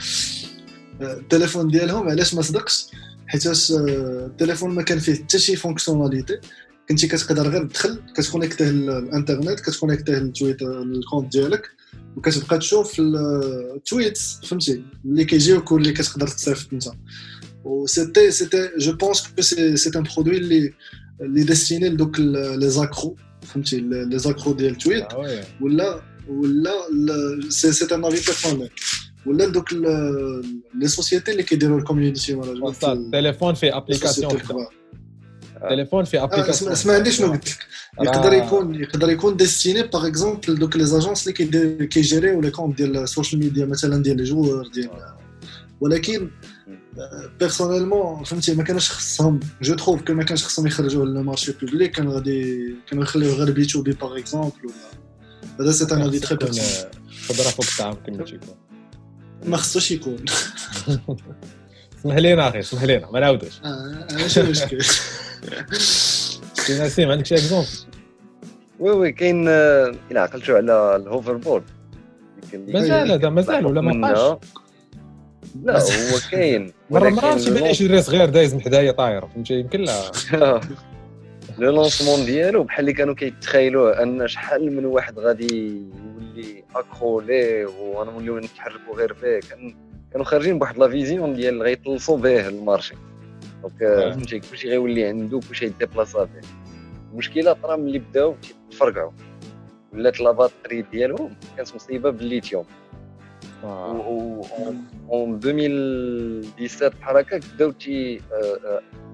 آه، 1.00 1.12
التليفون 1.12 1.68
ديالهم 1.68 2.08
علاش 2.08 2.34
ما 2.34 2.42
صدقش؟ 2.42 2.86
حيتاش 3.26 3.72
آه، 3.72 4.26
التليفون 4.26 4.74
ما 4.74 4.82
كان 4.82 4.98
فيه 4.98 5.14
حتى 5.14 5.38
شي 5.38 5.56
fonctionnalité 5.56 6.38
كنتي 6.88 7.06
كتقدر 7.06 7.48
غير 7.48 7.66
تدخل 7.66 8.02
كتكونيكتيه 8.16 8.64
للانترنت 8.64 9.60
كتكونيكتيه 9.60 10.12
ل 10.12 10.21
Twitter 10.21 10.82
ال 10.82 10.89
compte 10.89 11.32
ديالك 11.32 11.70
وكتبقى 12.16 12.58
تشوف 12.58 12.96
ال 13.00 13.20
tweets 13.20 14.40
فهمتي؟ 14.44 14.84
اللي 15.04 15.24
كيجيوك 15.24 15.72
واللي 15.72 15.92
كتقدر 15.92 16.28
تصيفط 16.28 16.72
انت 16.72 16.84
و 17.64 17.72
c'était 17.73 18.30
c'était 18.30 18.70
je 18.78 18.92
pense 18.92 19.28
que 19.36 19.42
c'est 19.42 19.76
c'est 19.76 19.98
un 19.98 20.02
produit 20.16 20.36
اللي 20.36 20.72
اللي 21.20 21.44
destiné 21.44 21.88
لدوك 21.88 22.18
les 22.20 22.70
accros 22.70 23.16
فهمتي 23.42 23.80
les 23.80 24.18
accros 24.18 24.52
ديال 24.52 24.74
tweet 24.74 25.04
Ah 25.04 25.14
ouais. 25.14 25.62
ولا 25.62 26.02
ولا 26.28 26.70
ال- 26.92 27.52
c'est 27.52 27.72
c'est 27.72 27.94
un 27.94 28.04
avis 28.04 28.26
personnel 28.26 28.70
ولا 29.26 29.48
دوك 29.48 29.72
ال- 29.72 30.60
les 30.74 30.88
sociétés 30.88 31.30
اللي 31.32 31.42
كيديروا 31.42 31.78
ال 31.78 31.84
community 31.84 32.34
management 32.34 32.76
Ça, 32.84 32.88
التليفون 32.88 33.54
فيه 33.54 33.76
application 33.76 34.38
التليفون 35.64 36.04
فيه 36.04 36.18
اسمع 36.24 36.32
application 36.34 36.72
اسمع 36.72 36.94
عندي 36.94 37.10
شنو 37.12 37.32
قلت 37.32 37.48
لك 37.48 37.58
يقدر 38.02 38.28
راه- 38.28 38.34
يكون 38.46 38.74
يقدر 38.74 39.10
يكون 39.10 39.36
destiné 39.36 39.82
par 39.82 40.06
exemple 40.06 40.54
دوك 40.58 40.76
les 40.76 40.84
agences 40.86 41.22
اللي 41.22 41.32
كيدير- 41.32 41.84
كيجيريو 41.84 42.40
les 42.40 42.50
comptes 42.50 42.78
ديال 42.78 42.96
ال 42.96 43.03
social 43.03 43.40
media 43.42 43.64
مثلا 43.66 44.02
ديال 44.02 44.16
les 44.16 44.24
joueurs 44.24 44.68
ديال 44.74 44.90
ولكن 45.80 46.30
personnellement 47.40 48.24
فهمتي 48.24 48.54
ما 48.54 48.62
كانش 48.62 48.90
خصهم. 48.90 49.40
je 49.62 49.74
trouve 49.74 50.02
que 50.02 50.12
ما 50.12 50.24
كانش 50.24 50.44
خصهم 50.44 50.66
يخرجوه 50.66 51.04
لل 51.04 51.16
marché 51.16 51.52
public 51.52 51.90
كانوا 51.90 52.14
غادي 52.14 52.74
كانوا 52.88 53.04
يخليوه 53.04 53.34
غير 53.34 53.50
B 53.50 53.64
to 53.64 53.82
B 53.82 53.92
par 53.92 54.18
exemple 54.18 54.52
ولا 54.64 54.74
هذا 55.60 55.72
c'est 55.72 55.94
un 55.94 56.02
avis 56.02 56.18
très 56.18 56.36
personnel 56.36 56.90
خضره 57.28 57.48
فوق 57.48 57.66
الطعام 57.72 57.94
كما 58.06 58.24
تيكون 58.24 58.54
ما 59.46 59.56
خصوش 59.56 59.90
يكون. 59.90 60.16
اسمح 61.98 62.16
لينا 62.16 62.48
أخي 62.48 62.58
اسمح 62.60 62.82
لينا 62.82 63.10
ما 63.10 63.20
نعاودوش. 63.20 63.60
آه، 63.64 64.06
ماشي 64.12 64.42
مشكل. 64.42 64.84
سي 66.54 66.82
نسيم 66.84 67.10
عندك 67.10 67.26
شي 67.26 67.34
exemple 67.34 67.68
oui 68.80 68.90
oui 68.90 69.12
كاين 69.12 69.48
آه، 69.48 69.94
إلا 70.10 70.20
عقلتوا 70.20 70.56
على 70.56 70.96
ال 70.96 71.36
hoverboard 71.36 71.62
مازال 72.54 73.12
هذا 73.12 73.28
مازال 73.28 73.66
ولا 73.66 73.80
ما 73.80 74.12
بقاش 74.12 74.38
لا 75.62 75.78
هو 75.78 76.18
كاين. 76.30 76.72
مرة 76.90 77.10
مرة 77.10 77.38
شي 77.38 77.50
بان 77.50 77.74
شي 77.74 78.02
صغير 78.02 78.28
دايز 78.28 78.54
من 78.54 78.60
حدايا 78.60 78.92
طاير 78.92 79.26
فهمتي 79.26 79.54
يمكن 79.54 79.80
لا. 79.80 80.10
le 81.58 81.70
lancement 81.70 82.24
ديالو 82.26 82.64
بحال 82.64 82.80
اللي 82.80 82.92
كانوا 82.92 83.14
كيتخيلوا 83.14 84.02
أن 84.02 84.28
شحال 84.28 84.76
من 84.76 84.84
واحد 84.84 85.18
غادي 85.18 85.82
يولي 86.16 86.64
أكرولي 86.74 87.64
وغنوليو 87.64 88.38
نتحركوا 88.38 88.96
غير 88.96 89.12
كان 89.50 89.74
كانوا 90.12 90.26
خارجين 90.26 90.58
بواحد 90.58 90.78
la 90.78 90.88
vision 90.88 91.34
ديال 91.34 91.62
غيطلصوا 91.62 92.18
به 92.18 92.48
ال 92.48 92.54
marché. 92.54 92.94
Donc 93.62 93.82
آه،. 93.82 94.10
فهمتي 94.10 94.40
كلشي 94.40 94.68
غيولي 94.68 95.04
عنده 95.04 95.40
كلشي 95.48 95.66
يديبلاصا 95.66 96.24
به 96.24 96.40
المشكلة 97.12 97.52
طرا 97.52 97.76
ملي 97.76 97.98
بداو 97.98 98.34
تفرقعوا 98.70 99.12
ولات 99.92 100.20
la 100.20 100.32
batterie 100.32 100.82
ديالهم 100.82 101.34
كانت 101.56 101.74
مصيبة 101.74 102.10
بالليثيوم 102.10 102.64
en 103.62 105.38
2017 105.40 106.88
بحال 106.88 107.16
هكاك 107.16 107.42
بداو 107.54 107.70
تي 107.70 108.20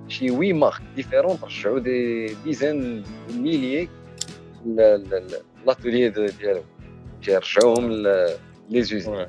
شي 0.08 0.30
وي 0.30 0.52
مارك 0.52 0.82
ديفيرون 0.96 1.38
رجعوا 1.42 1.78
دي 1.78 2.26
ديزان 2.44 3.02
ميليي 3.36 3.88
لاتولي 5.66 6.08
ديالهم. 6.08 6.64
تيرجعوهم 7.22 7.92
لي 8.70 8.82
زوزين. 8.82 9.26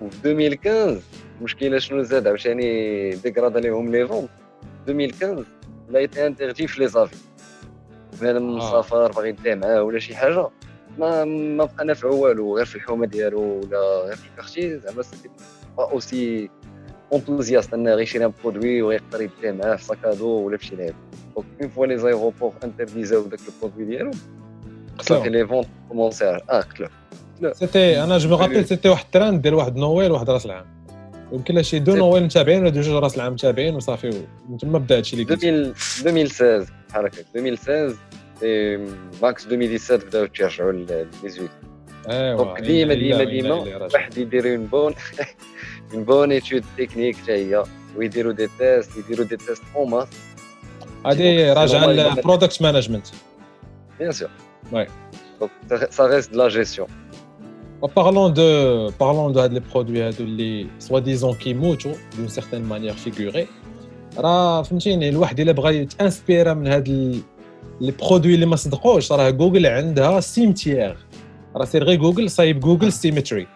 وفي 0.00 0.28
2015 0.28 1.02
المشكلة 1.38 1.78
شنو 1.78 2.02
زاد؟ 2.02 2.26
عاوتاني 2.26 3.10
ديكرادا 3.10 3.60
ليهم 3.60 3.90
لي 3.92 4.06
فون 4.06 4.28
2015 4.88 5.44
لا 5.90 5.98
ايتي 5.98 6.26
انترتي 6.26 6.66
في 6.66 6.80
لي 6.80 6.88
زافي. 6.88 7.16
بنادم 8.20 8.56
مسافر 8.56 9.12
باغي 9.12 9.28
يدي 9.28 9.54
معاه 9.54 9.82
ولا 9.82 9.98
شي 9.98 10.16
حاجة 10.16 10.48
ما 10.98 11.24
ما 11.24 11.64
بقى 11.64 11.84
نافعو 11.84 12.24
والو 12.24 12.56
غير 12.56 12.64
في 12.64 12.76
الحومة 12.76 13.06
ديالو 13.06 13.40
ولا 13.40 14.04
غير 14.06 14.16
في 14.16 14.28
الكارتي 14.28 14.78
زعما 14.78 15.02
pas 15.76 15.90
aussi 15.92 16.50
enthousiaste 17.12 17.74
أنه 17.74 17.94
غيشري 17.94 18.24
un 18.24 18.32
produit 18.44 18.82
ويقدر 18.82 19.20
يديه 19.22 19.52
معاه 19.52 19.76
في 19.76 19.84
sac 19.84 20.03
à 20.03 20.09
dos 20.09 20.28
ولا 20.28 20.56
في 20.56 20.66
شي 20.66 20.76
لعب 20.76 20.94
donc 21.36 21.46
une 21.60 21.68
fois 21.68 21.86
les 21.86 21.98
aéroports 21.98 22.52
انترديزاو 22.64 23.22
داك 23.22 23.40
ال 23.54 23.58
produit 23.58 23.84
ديالو 23.84 24.10
صافي 25.00 25.28
les 25.28 25.46
ventes 25.46 25.66
commencé 25.88 26.24
آه 26.24 26.60
قتلوه 26.60 26.90
c'était 27.52 28.04
أنا 28.04 28.18
je 28.18 28.28
me 28.28 28.36
rappelle 28.36 28.64
c'était 28.66 28.88
واحد 28.88 29.04
التراند 29.04 29.42
ديال 29.42 29.54
واحد 29.54 29.76
نويل 29.76 30.10
واحد 30.12 30.30
راس 30.30 30.46
العام 30.46 30.66
يمكن 31.32 31.62
شي 31.62 31.78
deux 31.78 31.96
Noël 31.96 32.24
متابعين 32.24 32.60
ولا 32.62 32.70
جوج 32.70 32.88
راس 32.88 33.16
العام 33.16 33.32
متابعين 33.32 33.74
وصافي 33.74 34.22
من 34.48 34.58
تما 34.58 34.78
بدأ 34.78 34.96
هادشي 34.96 35.16
اللي 35.16 35.34
قلت. 35.34 35.44
2016 35.44 36.72
بحال 36.88 37.04
هكا. 37.06 37.18
2016 37.36 37.96
max 39.22 39.46
2017 39.46 40.06
بداو 40.06 40.26
تيرجعوا 40.26 40.72
لي 40.72 41.06
زويت 41.26 41.50
ايوا 42.08 42.44
donc 42.44 42.60
ديما 42.60 42.94
ديما 42.94 43.24
ديما 43.24 43.54
واحد 43.94 44.18
يدير 44.18 44.54
une 44.54 44.66
bonne 44.66 44.94
une 45.94 46.04
bonne 46.04 46.32
étude 46.32 46.64
technique 46.78 47.16
حتى 47.16 47.32
هي 47.32 47.64
ويديروا 47.96 48.32
des 48.32 48.48
tests 48.58 48.96
يديروا 48.96 49.26
des 49.26 49.36
tests 49.36 49.62
en 49.76 49.90
masse 49.90 50.08
هذه 51.06 51.52
راجعة 51.52 51.86
للبرودكت 51.86 52.62
مانجمنت 52.62 53.06
بيان 53.98 54.12
سور 54.12 54.28
وي 54.72 54.86
دونك 55.40 55.90
سا 55.90 56.06
ريست 56.06 56.32
لا 56.32 56.48
جيستيون 56.48 56.88
Parlons 57.96 58.30
de, 58.30 58.92
parlons 58.92 59.30
de 59.30 59.40
les 59.54 59.60
produits 59.60 60.20
اللي 60.20 60.66
soi-disant 60.78 61.34
كيموتوا 61.34 61.92
d'une 62.16 62.28
certaine 62.28 62.64
manière 62.64 62.94
figurée 62.94 63.46
راه 64.18 64.62
فهمتيني 64.62 65.08
الواحد 65.08 65.40
إلا 65.40 65.52
بغى 65.52 65.76
يتأنسبيرا 65.76 66.54
من 66.54 66.66
هاد 66.66 67.22
les 67.80 67.92
produits 67.92 68.34
اللي 68.34 68.46
ما 68.46 68.56
صدقوش. 68.56 69.12
راه 69.12 69.30
جوجل 69.30 69.66
عندها 69.66 70.20
cimetière 70.20 70.96
راه 71.56 71.64
سير 71.64 71.84
غير 71.84 71.98
جوجل 71.98 72.30
صايب 72.30 72.60
جوجل 72.60 72.92
cemetery 72.92 73.46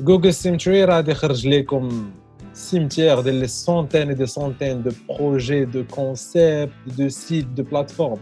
جوجل 0.00 0.34
cemetery 0.34 0.84
راه 0.84 0.94
غادي 0.96 1.10
يخرج 1.10 1.48
لكم 1.48 2.10
cimetière 2.52 3.20
ديال 3.20 3.34
les 3.34 3.46
centaines 3.46 4.08
et 4.08 4.14
des 4.14 4.26
centaines 4.26 4.82
de 4.82 4.90
projets 5.08 5.64
de 5.64 5.84
concepts 5.90 6.72
de 6.98 7.08
sites 7.08 7.46
de 7.46 7.62
plateformes 7.62 8.18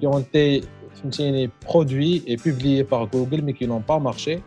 qui 0.00 0.06
ont 0.06 0.18
été 0.18 0.64
فهمتيني 1.02 1.50
produits 1.66 2.22
et 2.26 2.36
publiés 2.36 2.84
par 2.84 3.06
Google 3.06 3.42
mais 3.42 3.52
qui 3.52 3.66
n'ont 3.66 3.86
pas 3.92 3.98
marché. 3.98 4.42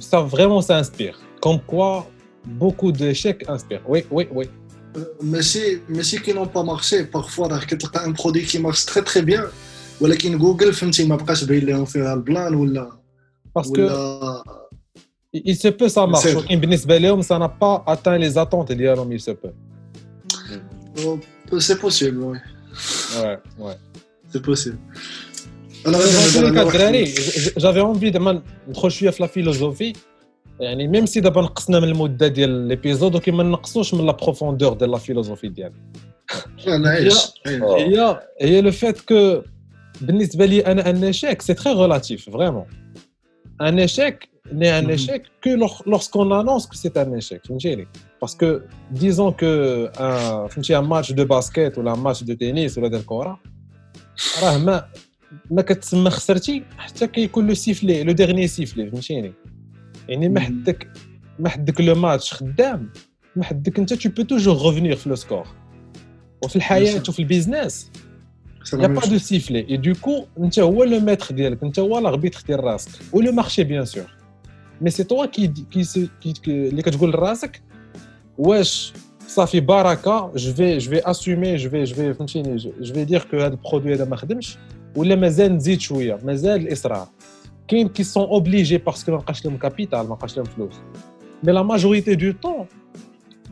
Ça 0.00 0.20
vraiment 0.20 0.60
ça 0.60 0.76
inspire. 0.76 1.16
Comme 1.40 1.60
quoi 1.60 2.06
beaucoup 2.60 2.92
d'échecs 2.92 3.42
inspirent. 3.48 3.84
Oui 3.92 4.00
oui 4.10 4.28
oui. 4.36 4.46
ماشي 5.22 5.78
ماشي 5.88 6.18
qui 6.18 6.32
n'ont 6.32 6.44
pas 6.44 6.62
marché 6.62 7.02
parfois 7.02 7.46
راه 7.46 7.58
كتلقى 7.58 8.04
un 8.04 8.12
produit 8.12 8.42
كي 8.42 8.58
marche 8.58 8.84
très 8.84 9.04
très 9.04 9.22
bien 9.22 9.46
ولكن 10.00 10.38
جوجل 10.38 10.72
فهمتي 10.72 11.04
ما 11.04 11.16
بقاش 11.16 11.44
باين 11.44 11.66
لهم 11.66 11.84
فيها 11.84 12.14
ال 12.14 12.22
plan 12.22 12.54
ولا 12.54 12.92
parce 13.56 13.76
que 13.76 13.88
il 15.36 15.56
se 15.56 15.68
peut 15.68 15.88
ça 15.88 16.06
marche 16.06 16.36
ولكن 16.36 16.60
بالنسبة 16.60 16.98
لهم 16.98 17.22
ça 17.22 17.38
n'a 17.38 17.48
pas 17.48 17.84
atteint 17.86 18.18
les 18.18 18.38
attentes 18.38 18.72
ديالهم 18.72 19.18
il 19.18 19.20
se 19.20 19.30
peut. 19.30 19.52
C'est 21.58 21.80
possible 21.80 22.18
oui. 22.18 22.38
Ouais 23.20 23.38
ouais. 23.58 23.76
C'est 24.32 24.42
possible. 24.42 24.78
أنا 25.86 25.98
الدراري 26.62 27.04
j'avais 27.58 27.80
envie 27.80 28.12
زعما 28.12 28.42
ندخل 28.68 28.90
شوية 28.90 29.10
في 29.10 29.22
la 29.22 29.28
philosophie 29.28 29.92
يعني 30.60 30.88
même 30.88 31.06
si 31.06 31.20
دابا 31.20 31.42
نقصنا 31.42 31.80
من 31.80 31.88
المدة 31.88 32.28
ديال 32.28 32.50
l'épisode 32.50 33.14
ولكن 33.14 33.34
ما 33.34 33.42
نقصوش 33.42 33.94
من 33.94 34.06
la 34.06 34.12
profondeur 34.12 34.72
ديال 34.72 34.90
la 34.90 34.98
philosophie 34.98 35.48
ديالنا 35.48 35.76
هي 37.56 38.20
هي 38.40 38.60
le 38.60 38.70
fait 38.70 39.00
que 39.00 39.42
بالنسبة 40.00 40.46
لي 40.46 40.66
أنا 40.66 40.90
un 40.90 41.04
échec 41.04 41.42
c'est 41.42 41.54
très 41.54 41.72
relatif 41.72 42.30
vraiment 42.30 42.64
un 43.60 43.78
échec 43.78 44.28
n'est 44.52 44.78
un 44.78 44.90
échec 44.90 45.22
que 45.44 45.50
lorsqu'on 45.86 46.32
annonce 46.32 46.66
que 46.66 46.74
c'est 46.74 46.90
un 46.96 47.16
échec 47.16 47.46
فهمتيني؟ 47.46 47.88
parce 48.20 48.45
que 48.45 48.60
disons 48.90 49.30
que 49.32 49.88
فهمتي 50.48 50.78
un 50.78 50.84
match 50.84 51.12
de 51.12 51.24
basket 51.24 51.78
ولا 51.78 51.94
un 51.94 51.98
match 51.98 52.24
de 52.24 52.34
tennis 52.34 52.78
ولا 52.78 52.88
ديال 52.88 53.00
الكره 53.00 53.40
راه 54.42 54.58
ما 54.58 54.88
ما 55.50 55.62
كتسمى 55.62 56.10
خسرتي 56.10 56.62
حتى 56.78 57.06
كيكون 57.06 57.46
le 57.46 57.54
sifflet 57.54 58.02
le 58.02 58.12
dernier 58.12 58.48
sifflet 58.48 58.90
فهمتيني؟ 58.90 59.32
يعني 60.08 60.28
ما 60.28 60.40
حدك 60.40 60.88
ما 61.38 61.48
حدك 61.48 61.80
le 61.80 61.94
match 61.94 62.34
خدام 62.34 62.90
ما 63.36 63.44
حدك 63.44 63.78
انت 63.78 63.94
tu 63.94 64.08
peux 64.08 64.22
toujours 64.22 64.66
revenir 64.66 64.96
في 64.96 65.08
le 65.08 65.14
score 65.14 65.46
وفي 66.44 66.56
الحياة 66.56 67.02
وفي 67.08 67.18
ال 67.18 67.26
business 67.26 67.90
y 68.72 68.86
a 68.86 68.91
pas 68.91 69.06
de 69.06 69.18
sifflet 69.18 69.76
et 69.76 69.88
du 69.88 70.00
coup 70.00 70.24
انت 70.38 70.58
هو 70.58 70.84
le 70.84 71.00
maître 71.00 71.34
ديالك 71.34 71.62
انت 71.62 71.78
هو 71.78 71.98
l'arbitre 71.98 72.42
ديال 72.46 72.64
راسك. 72.64 72.90
و 73.12 73.20
le 73.20 73.32
marché 73.32 73.64
bien 73.64 73.84
sûr 73.84 74.16
mais 74.80 74.90
c'est 74.90 75.04
toi 75.04 75.26
qui 75.26 75.52
qui 75.72 76.38
اللي 76.46 76.82
كتقول 76.82 77.10
لراسك 77.10 77.62
واش 78.38 78.92
صافي 79.26 79.60
بركه 79.60 80.32
je 80.36 80.52
vais 80.52 80.78
je 80.78 80.90
vais 80.90 81.10
assumer 81.10 81.56
je 81.56 81.70
vais 81.70 81.84
je 81.84 81.94
vais 81.94 82.14
فهمتيني؟ 82.14 82.56
je 82.56 82.94
vais 82.94 83.04
dire 83.04 83.26
que 83.30 83.36
هذا 83.36 83.46
ال 83.46 83.52
produit 83.52 83.94
هذا 83.94 84.04
ما 84.04 84.16
خدمش. 84.16 84.58
ولا 84.96 85.16
مازال 85.16 85.56
نزيد 85.56 85.80
شوية. 85.80 86.18
مازال 86.24 86.60
الاصرار 86.60 87.08
كاين 87.68 87.88
qui 87.88 88.04
sont 88.04 88.24
obligés 88.24 88.78
parce 88.78 88.99
que 88.99 89.12
ما 89.12 89.16
بقاش 89.16 89.44
لهم 89.44 89.56
capital 89.56 90.08
ما 90.08 90.14
بقاش 90.14 90.36
لهم 90.36 90.46
فلوس 90.46 90.74
mais 91.44 91.52
la 91.52 91.62
majorité 91.62 92.14
du 92.14 92.32
temps 92.42 92.66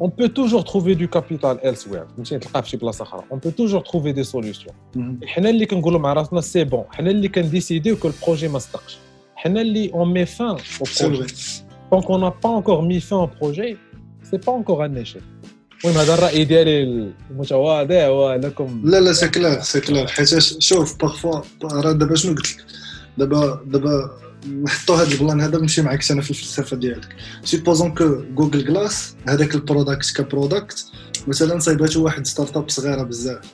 on 0.00 0.08
peut 0.08 0.32
toujours 0.40 0.64
trouver 0.64 0.94
du 0.94 1.08
capital 1.08 1.56
elsewhere. 1.62 2.06
فهمتي 2.16 2.38
تلقاه 2.38 2.60
في 2.60 2.68
شي 2.68 2.76
بلاصه 2.76 3.02
أخرى 3.02 3.22
on 3.30 3.36
peut 3.36 3.52
toujours 3.52 3.82
trouver 3.82 4.12
des 4.12 4.24
solutions. 4.24 4.98
حنا 5.26 5.50
اللي 5.50 5.66
كنقولوا 5.66 6.00
مع 6.00 6.12
راسنا 6.12 6.40
c'est 6.40 6.64
bon 6.64 6.84
حنا 6.90 7.10
اللي 7.10 7.28
كن 7.28 7.43
décider 7.43 7.96
يو 7.96 8.01
que 8.01 8.08
ال 8.08 8.14
projet 8.14 8.48
ما 8.48 8.58
صدقش 8.58 8.98
حنا 9.36 9.60
اللي 9.60 9.92
on 9.94 10.12
met 10.12 10.26
fin 10.26 10.46
au 10.46 10.56
projet 11.00 11.34
donc 11.92 12.10
on 12.10 12.17
n'a 12.17 12.28
pas 12.44 12.56
encore 12.56 12.80
mis 12.80 13.00
fin 13.00 13.18
au 13.18 13.28
projet 13.40 13.76
c'est 14.30 14.36
pas 14.36 14.56
encore 14.56 14.84
un 14.84 14.96
échec 14.96 15.22
المهم 15.84 15.98
هذا 15.98 16.14
الراي 16.14 16.44
ديالي 16.44 16.82
المتواضع 17.30 18.08
ولكم 18.08 18.82
لا 18.84 19.00
لا 19.00 19.12
c'est 19.12 19.28
clair 19.28 19.60
c'est 19.60 19.80
clair 19.80 20.06
حيت 20.06 20.38
شوف 20.38 21.00
parfois 21.00 21.40
راه 21.64 21.92
دابا 21.92 22.14
شنو 22.14 22.34
قلت 22.34 22.56
لك 22.56 22.71
دابا 23.18 23.62
دابا 23.66 24.18
نحطوا 24.62 24.96
هذا 24.96 25.12
ال 25.12 25.18
plan 25.18 25.40
هذا 25.40 25.58
نمشي 25.58 25.82
معاك 25.82 26.10
أنا 26.10 26.20
في 26.20 26.30
الفلسفة 26.30 26.76
ديالك. 26.76 27.16
supposons 27.44 27.94
que 27.94 28.22
جوجل 28.34 28.64
جلاس 28.64 29.16
هذاك 29.28 29.54
ال 29.54 29.62
product 29.62 30.16
ك 30.16 30.25
product 30.25 30.86
مثلا 31.26 31.58
صايباتو 31.58 32.04
واحد 32.04 32.26
startup 32.26 32.68
صغيرة 32.68 33.02
بزاف. 33.02 33.44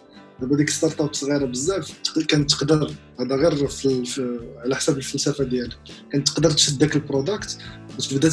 دابا 0.40 0.56
ديك 0.56 0.70
startup 0.70 1.14
صغيرة 1.14 1.44
بزاف 1.44 1.92
كانت 2.28 2.50
تقدر 2.50 2.90
هذا 3.20 3.36
غير 3.36 3.66
في, 3.66 4.04
في 4.04 4.40
على 4.64 4.76
حسب 4.76 4.96
الفلسفة 4.96 5.44
ديالك. 5.44 5.76
كانت 6.12 6.28
تقدر 6.28 6.50
تشد 6.50 6.78
داك 6.78 6.96
ال 6.96 7.04
product 7.04 7.58
وتبدا 7.98 8.30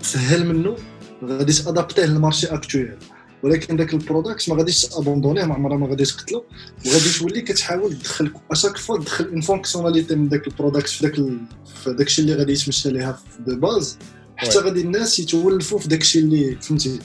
تسهل 0.00 0.46
منه 0.46 0.76
غادي 1.24 1.52
ت 1.52 1.59
adapter 1.59 2.04
يه 2.04 2.12
لل 2.12 2.21
marché 2.21 2.46
actuel 2.46 2.96
ولكن 3.42 3.76
ذاك 3.76 3.94
ال 3.94 4.01
product 4.01 4.48
ما 4.48 4.56
غاديش 4.56 4.86
t 4.86 4.91
abandonner 4.91 5.35
يه 5.35 5.44
ما 5.44 5.54
عمرها 5.54 5.76
ما 5.76 5.86
غادي 5.86 6.04
تقتلو. 6.04 6.44
وغادي 6.86 7.10
تولي 7.18 7.40
كتحاول 7.40 7.98
تدخل 7.98 8.30
à 8.50 8.54
chaque 8.54 8.76
fois 8.76 8.98
تدخل 8.98 9.24
une 9.24 9.40
fonctionnalité 9.40 10.14
من 10.14 10.28
ذاك 10.28 10.46
ال 10.46 10.51
product 10.51 10.88
في 10.88 11.06
ذاك 11.06 11.14
في 11.82 11.92
داك 11.92 12.06
الشيء 12.06 12.24
اللي 12.24 12.36
غادي 12.36 12.52
يتمشى 12.52 12.90
ليها 12.90 13.20
de 13.46 13.56
base 13.56 13.98
حتى 14.36 14.58
غادي 14.58 14.80
الناس 14.80 15.18
يتولفوا 15.18 15.78
في 15.78 15.88
داك 15.88 16.00
الشيء 16.00 16.22
اللي 16.22 16.56
فهمتي؟ 16.60 16.98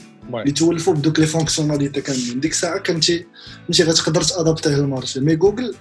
يتولفوا 0.46 0.94
بدوك 0.94 1.20
les 1.20 1.26
fonctionnalités 1.26 2.00
كاملين. 2.00 2.40
ديك 2.40 2.52
الساعة 2.52 2.78
كنتي 2.78 3.26
فهمتي 3.64 3.82
غتقدر 3.82 4.22
ت 4.22 4.28
adapter 4.28 4.70
يه 4.70 4.80
لل 4.80 4.90
marché 4.90 5.20
mais 5.20 5.36
جوجل 5.36 5.74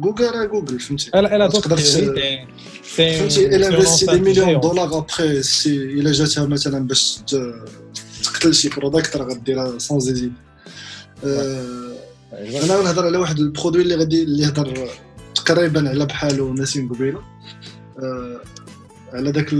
جوجل 0.00 0.24
راه 0.24 0.44
جوجل 0.44 0.80
فهمتي؟ 0.80 1.10
الا 1.14 1.36
الا 1.36 1.48
تقدر 1.48 1.76
فهمتي 2.82 3.46
الا 3.56 3.68
investit 3.68 4.06
dix 4.06 4.20
millions 4.20 4.60
dollars 4.60 4.98
après 4.98 5.42
c'est 5.42 5.76
الا 5.76 6.12
جاتها 6.12 6.46
مثلا 6.46 6.86
باش 6.86 7.18
تقتل 8.26 8.54
شي 8.54 8.68
product 8.68 9.16
راه 9.16 9.24
غديرها 9.24 9.78
sans 9.78 10.00
hésiter 10.00 10.32
أنا 11.24 12.82
نهضر 12.82 13.06
على 13.06 13.18
واحد 13.18 13.38
ال 13.38 13.43
produit 13.43 13.82
اللي 13.82 13.94
غادي 13.94 14.22
اللي 14.22 14.46
هضر 14.46 14.88
تقريبا 15.34 15.88
على 15.88 16.06
بحالو 16.06 16.54
ناسين 16.54 16.88
قبيلة. 16.88 17.22
على 19.12 19.32
داك 19.32 19.52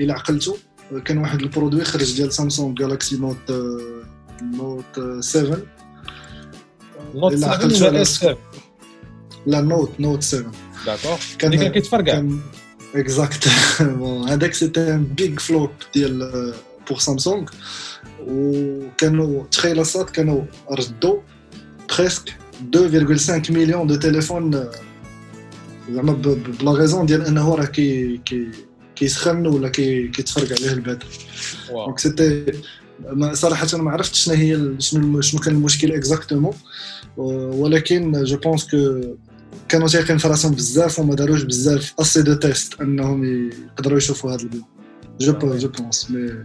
إلى 0.00 0.12
عقلتو 0.12 0.56
كان 1.04 1.18
واحد 1.18 1.42
ال 1.42 1.47
produit 1.47 1.84
خرج 1.84 2.16
ديال 2.16 2.32
سامسونج 2.32 2.78
جالاكسي 2.78 3.16
نوت 3.16 3.52
نوت 4.42 5.20
7 5.20 5.58
نوت 7.14 7.34
7 7.34 7.88
ولا 7.88 8.02
اس 8.02 8.18
7 8.18 8.38
لا 9.46 9.60
نوت 9.60 10.00
نوت 10.00 10.22
7 10.22 10.52
d'accord 10.86 11.18
كان 11.38 11.54
كان 11.58 11.72
كيتفرقع 11.72 12.24
exactement 12.94 14.28
هذاك 14.32 14.54
c'était 14.54 14.94
un 14.94 15.04
big 15.04 15.38
flop 15.38 15.70
ديال 15.94 16.54
pour 16.88 16.98
سامسونج 16.98 17.48
وكانوا 18.28 19.44
تخيل 19.50 19.80
الصاد 19.80 20.04
كانوا 20.04 20.42
ردوا 20.70 21.20
presque 21.90 22.34
2,5 22.76 23.50
million 23.50 23.86
de 23.86 23.94
téléphones 23.94 24.64
زعما 25.90 26.12
ب 26.12 26.31
la 26.31 26.70
raison 26.70 27.06
ديال 27.06 27.26
انه 27.26 27.54
راه 27.54 27.64
كي 27.64 28.16
كي 28.24 28.50
كيسخن 28.96 29.46
ولا 29.46 29.68
كي 29.68 30.08
كيتفرق 30.08 30.58
عليه 30.58 30.72
ال 30.72 30.76
batterie 30.76 31.08
donc 31.70 31.98
c'était 31.98 32.44
صراحة 33.32 33.66
ما 33.76 33.90
عرفتش 33.90 34.24
شنو 34.24 34.34
هي 34.34 34.74
شنو 34.78 35.20
شنو 35.20 35.40
كان 35.40 35.54
المشكل 35.54 35.92
exactement 35.92 36.54
ولكن 37.16 38.24
je 38.24 38.36
pense 38.36 38.70
que 38.70 39.02
كانوا 39.68 39.88
تايقين 39.88 40.18
في 40.18 40.28
راسهم 40.28 40.54
بزاف 40.54 40.98
وما 40.98 41.14
داروش 41.14 41.42
بزاف 41.42 41.94
assez 42.00 42.22
de 42.22 42.34
tests 42.34 42.80
انهم 42.80 43.48
يقدروا 43.50 43.98
يشوفوا 43.98 44.32
هذا 44.32 44.42
ال 44.42 44.46
plan 44.46 44.64
جو 45.20 45.56
جو 45.56 45.68
بونس 45.68 46.10
مي 46.10 46.44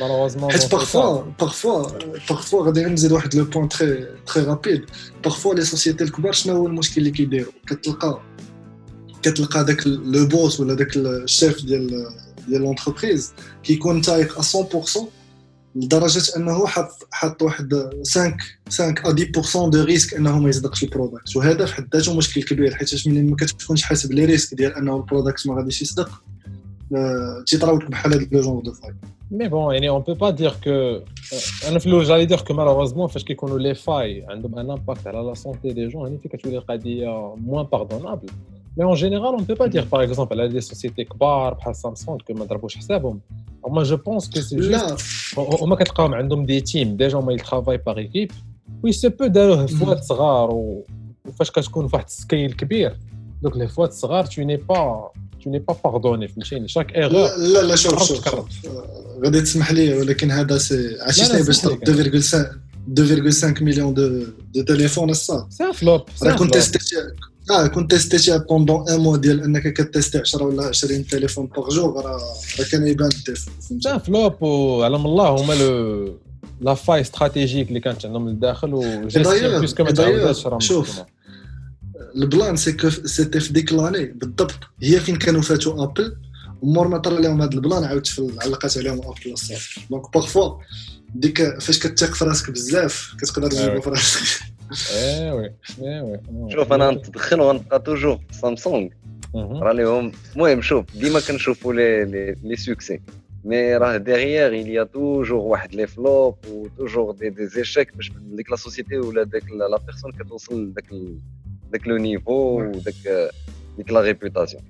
مالوغوزمون 0.00 0.52
حيت 0.52 0.70
بارفوا 0.70 1.22
بارفوا 1.40 1.88
بارفوا 2.30 2.66
غادي 2.66 2.84
نزيد 2.84 3.12
واحد 3.12 3.34
le 3.34 3.44
point 3.44 3.68
très 3.68 4.06
très 4.26 4.44
rapide 4.44 4.84
parfois 5.24 5.54
les 5.54 5.64
sociétés 5.64 6.04
الكبار 6.04 6.32
شنو 6.32 6.56
هو 6.56 6.66
المشكل 6.66 7.00
اللي 7.00 7.10
كيديروا 7.10 7.52
كتلقى 7.66 8.20
كتلقى 9.22 9.64
داك 9.64 9.86
le 9.86 10.26
boss 10.26 10.60
ولا 10.60 10.74
داك 10.74 10.96
الشيف 10.96 11.64
ديال 11.64 12.06
ديال 12.48 12.62
l'entreprise 12.62 13.32
كيكون 13.62 14.02
تايق 14.02 14.40
100% 14.40 15.00
لدرجه 15.74 16.36
انه 16.36 16.66
حط 16.66 16.90
حط 17.10 17.42
واحد 17.42 17.90
5 18.04 18.36
5 18.66 18.88
à 18.88 19.66
10% 19.66 19.70
de 19.70 19.84
risque 19.84 20.14
انه 20.14 20.38
ما 20.38 20.48
يصدقش 20.48 20.82
ال 20.82 20.89
product 20.89 21.36
وهذا 21.36 21.66
في 21.66 21.74
حد 21.74 21.88
ذاته 21.96 22.16
مشكل 22.16 22.42
كبير 22.42 22.74
حيت 22.74 23.08
ملي 23.08 23.22
ما 23.22 23.36
كتكونش 23.36 23.82
حاسب 23.82 24.12
les 24.12 24.24
risques 24.24 24.54
ديال 24.54 24.74
انه 24.74 24.96
ال 24.96 25.02
product 25.02 25.46
ما 25.46 25.54
غاديش 25.54 25.82
يصدق 25.82 26.22
تيطراو 27.46 27.78
لك 27.78 27.90
بحال 27.90 28.12
هاد 28.12 28.34
لو 28.34 28.40
جونغ 28.40 28.60
دو 28.60 28.72
فاي 28.72 28.94
مي 29.30 29.48
بون 29.48 29.74
يعني 29.74 29.88
اون 29.88 30.00
بو 30.00 30.14
با 30.14 30.30
دير 30.30 30.52
كو 30.64 30.70
أنا 31.68 31.78
في 31.78 31.86
الأول 31.86 32.04
جالي 32.04 32.26
دير 32.26 32.40
كو 32.40 32.54
مالوغوزمون 32.54 33.06
فاش 33.06 33.24
كيكونوا 33.24 33.58
لي 33.58 33.74
فاي 33.74 34.24
عندهم 34.28 34.58
ان 34.58 34.70
امباكت 34.70 35.06
على 35.06 35.18
لا 35.18 35.34
سونتي 35.34 35.72
دي 35.72 35.86
جون 35.86 36.06
يعني 36.06 36.18
في 36.18 36.28
كتولي 36.28 36.58
القضية 36.58 37.34
موان 37.36 37.66
باردونابل 37.72 38.28
مي 38.76 38.84
اون 38.84 38.94
جينيرال 38.94 39.26
اون 39.26 39.44
بو 39.44 39.54
با 39.54 39.66
دير 39.66 39.84
باغ 39.92 40.02
اكزومبل 40.02 40.40
على 40.40 40.48
دي 40.48 40.60
سوسيتي 40.60 41.04
كبار 41.04 41.54
بحال 41.54 41.76
سامسونج 41.76 42.22
كو 42.22 42.34
ما 42.34 42.44
ضربوش 42.44 42.76
حسابهم 42.76 43.20
هما 43.66 43.82
جو 43.82 43.96
بونس 43.96 44.30
كو 44.30 44.40
سي 44.40 44.56
لا 44.56 44.96
هما 45.38 45.76
كتلقاهم 45.76 46.14
عندهم 46.14 46.46
دي 46.46 46.60
تيم 46.60 46.96
ديجا 46.96 47.18
هما 47.18 47.32
يترافاي 47.32 47.76
باغ 47.76 47.98
ايكيب 47.98 48.32
وي 48.82 48.92
سو 48.92 49.08
بو 49.08 49.26
داروه 49.26 49.66
فوات 49.66 50.04
صغار 50.04 50.50
وفاش 51.26 51.50
كتكون 51.50 51.88
في 51.88 51.96
واحد 51.96 52.06
السكيل 52.06 52.52
كبير 52.52 52.96
دوك 53.42 53.56
les 53.56 53.68
fautes 53.68 53.92
صغار 53.92 54.24
tout 54.24 54.42
n'est 54.42 54.56
pas 54.56 55.10
tout 55.44 55.50
n'est 55.50 55.58
pas 55.58 55.76
pardonné 55.84 56.28
فهمتيني 56.28 56.68
chaque 56.68 56.96
erreur 56.96 57.36
لا 57.36 57.62
لا 57.62 57.76
شوف 57.76 58.02
شوف. 58.02 58.28
غادي 59.24 59.40
تسمح 59.40 59.72
لي 59.72 59.94
ولكن 59.98 60.30
هذا 60.30 60.58
c'est 60.58 60.96
شنو 61.10 61.44
باش 61.44 61.56
سمح 61.56 61.78
لي. 61.88 62.20
2,5 62.20 63.54
2,5 63.56 63.62
مليون 63.62 63.94
de 63.94 64.24
de 64.54 64.62
téléphones 64.62 65.10
الصاد 65.10 65.46
c'est 65.52 65.72
flop 65.72 66.02
راه 66.22 66.36
كنت 66.36 66.54
tester 66.54 66.78
آه 67.50 67.66
كنت 67.66 67.90
tester 67.90 68.38
pendant 68.38 68.88
un 68.88 69.00
mois 69.00 69.16
ديال 69.16 69.42
أنك 69.44 69.72
ك 69.72 69.79
tester 69.79 70.18
10 70.18 70.44
ولا 70.44 70.64
20 70.66 71.06
تليفون 71.06 71.46
par 71.46 71.68
jour 71.68 72.04
راه 72.04 72.20
كان 72.72 72.86
يبان 72.86 73.10
فهمتي 73.10 73.34
c'est 73.82 73.98
flop 74.06 74.42
وعلم 74.42 75.06
الله 75.06 75.28
هما 75.28 75.52
le 75.52 76.18
la 76.60 76.74
faille 76.74 77.00
stratégique 77.00 77.68
اللي 77.68 77.80
كانت 77.80 78.06
عندهم 78.06 78.28
للداخل 78.28 78.74
وجيستيون 78.74 79.60
بيسكو 79.60 79.84
ما 79.84 79.90
تعاوداتش 79.90 80.46
راه 80.46 80.58
شوف. 80.58 81.00
ال 82.16 82.24
plan 82.24 82.56
c'est 82.56 82.72
que 82.72 82.90
c'était 82.90 83.40
في 83.40 83.52
ديك 83.52 83.72
l'année 83.72 84.04
بالضبط. 84.06 84.54
هي 84.82 85.00
فين 85.00 85.16
كانوا 85.16 85.42
فاتوا 85.42 85.84
Apple 85.84 86.16
ومور 86.62 86.88
ما 86.88 86.98
طرا 86.98 87.20
لهم 87.20 87.42
هذا 87.42 87.50
ال 87.54 87.60
plan 87.60 87.84
عاود 87.84 88.08
علقات 88.42 88.78
عليهم 88.78 88.98
Apple 88.98 89.32
الصاد 89.32 89.58
donc 89.90 90.12
parfois 90.14 90.58
ديك 91.14 91.58
فاش 91.60 91.78
كتثق 91.78 92.14
في 92.14 92.24
راسك 92.24 92.50
بزاف 92.50 93.14
كتقدر 93.20 93.50
تجيبها 93.50 93.70
أيوة. 93.70 93.80
في 93.80 93.90
راسك. 93.90 94.42
eh 94.92 95.32
oui 95.32 95.52
eh 95.82 96.00
oui. 96.02 96.20
شوف 96.52 96.72
أنا 96.72 96.90
نتدخل 96.90 97.40
ونبقى 97.40 97.80
toujours 97.80 98.16
في 98.16 98.38
سامسونج. 98.40 98.92
راه 99.34 99.72
لهم 99.72 100.12
المهم 100.34 100.62
شوف 100.62 100.84
ديما 100.96 101.20
كنشوفوا 101.20 101.72
les 101.74 102.34
les 102.42 102.56
succès 102.56 103.00
mais 103.44 103.76
راه 103.76 103.96
derrière 103.96 104.50
il 104.64 104.66
y 104.66 104.86
a 104.88 104.92
toujours 104.94 105.30
واحد 105.32 105.74
les 105.74 105.86
flops 105.86 106.34
و 106.50 106.68
toujours 106.78 107.14
des 107.14 107.30
des 107.30 107.46
échecs 107.46 107.96
باش 107.96 108.12
ديك 108.20 108.50
la 108.50 108.56
société 108.56 108.98
ولا 108.98 109.22
داك 109.24 109.42
la 109.50 109.78
personne 109.86 110.12
كتوصل 110.12 110.64
لداك 110.64 110.84
ال- 111.68 111.72
داك 111.72 111.86
le 111.88 111.96
niveau 111.96 112.60
وداك 112.60 112.94
ديك 113.76 113.90
la 113.92 114.00
réputation 114.00 114.62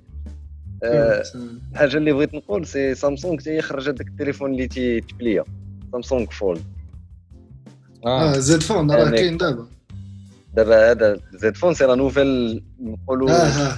الحاجة 1.71 1.97
اللي 1.97 2.11
بغيت 2.13 2.33
نقول 2.35 2.65
c'est 2.67 2.95
سامسونج 2.95 3.39
حتى 3.41 3.51
هي 3.51 3.61
خرجت 3.61 3.89
داك 3.89 4.07
التليفون 4.07 4.51
اللي 4.51 4.67
تي- 4.67 5.01
تبليا 5.01 5.43
سامسونج 5.91 6.29
Fold 6.31 6.61
آه. 8.05 8.29
آه 8.35 8.39
زد 8.39 8.61
فون 8.63 8.91
راه 8.91 9.05
أنا- 9.05 9.13
كاين 9.15 9.37
دابا. 9.37 9.67
دابا 10.55 10.91
هذا 10.91 11.19
Z 11.33 11.55
Fold 11.57 11.73
c'est 11.73 11.85
la 11.85 11.95
nouvelle 11.95 12.63
نقولوا 12.81 13.29
آه 13.31 13.33
آه. 13.33 13.77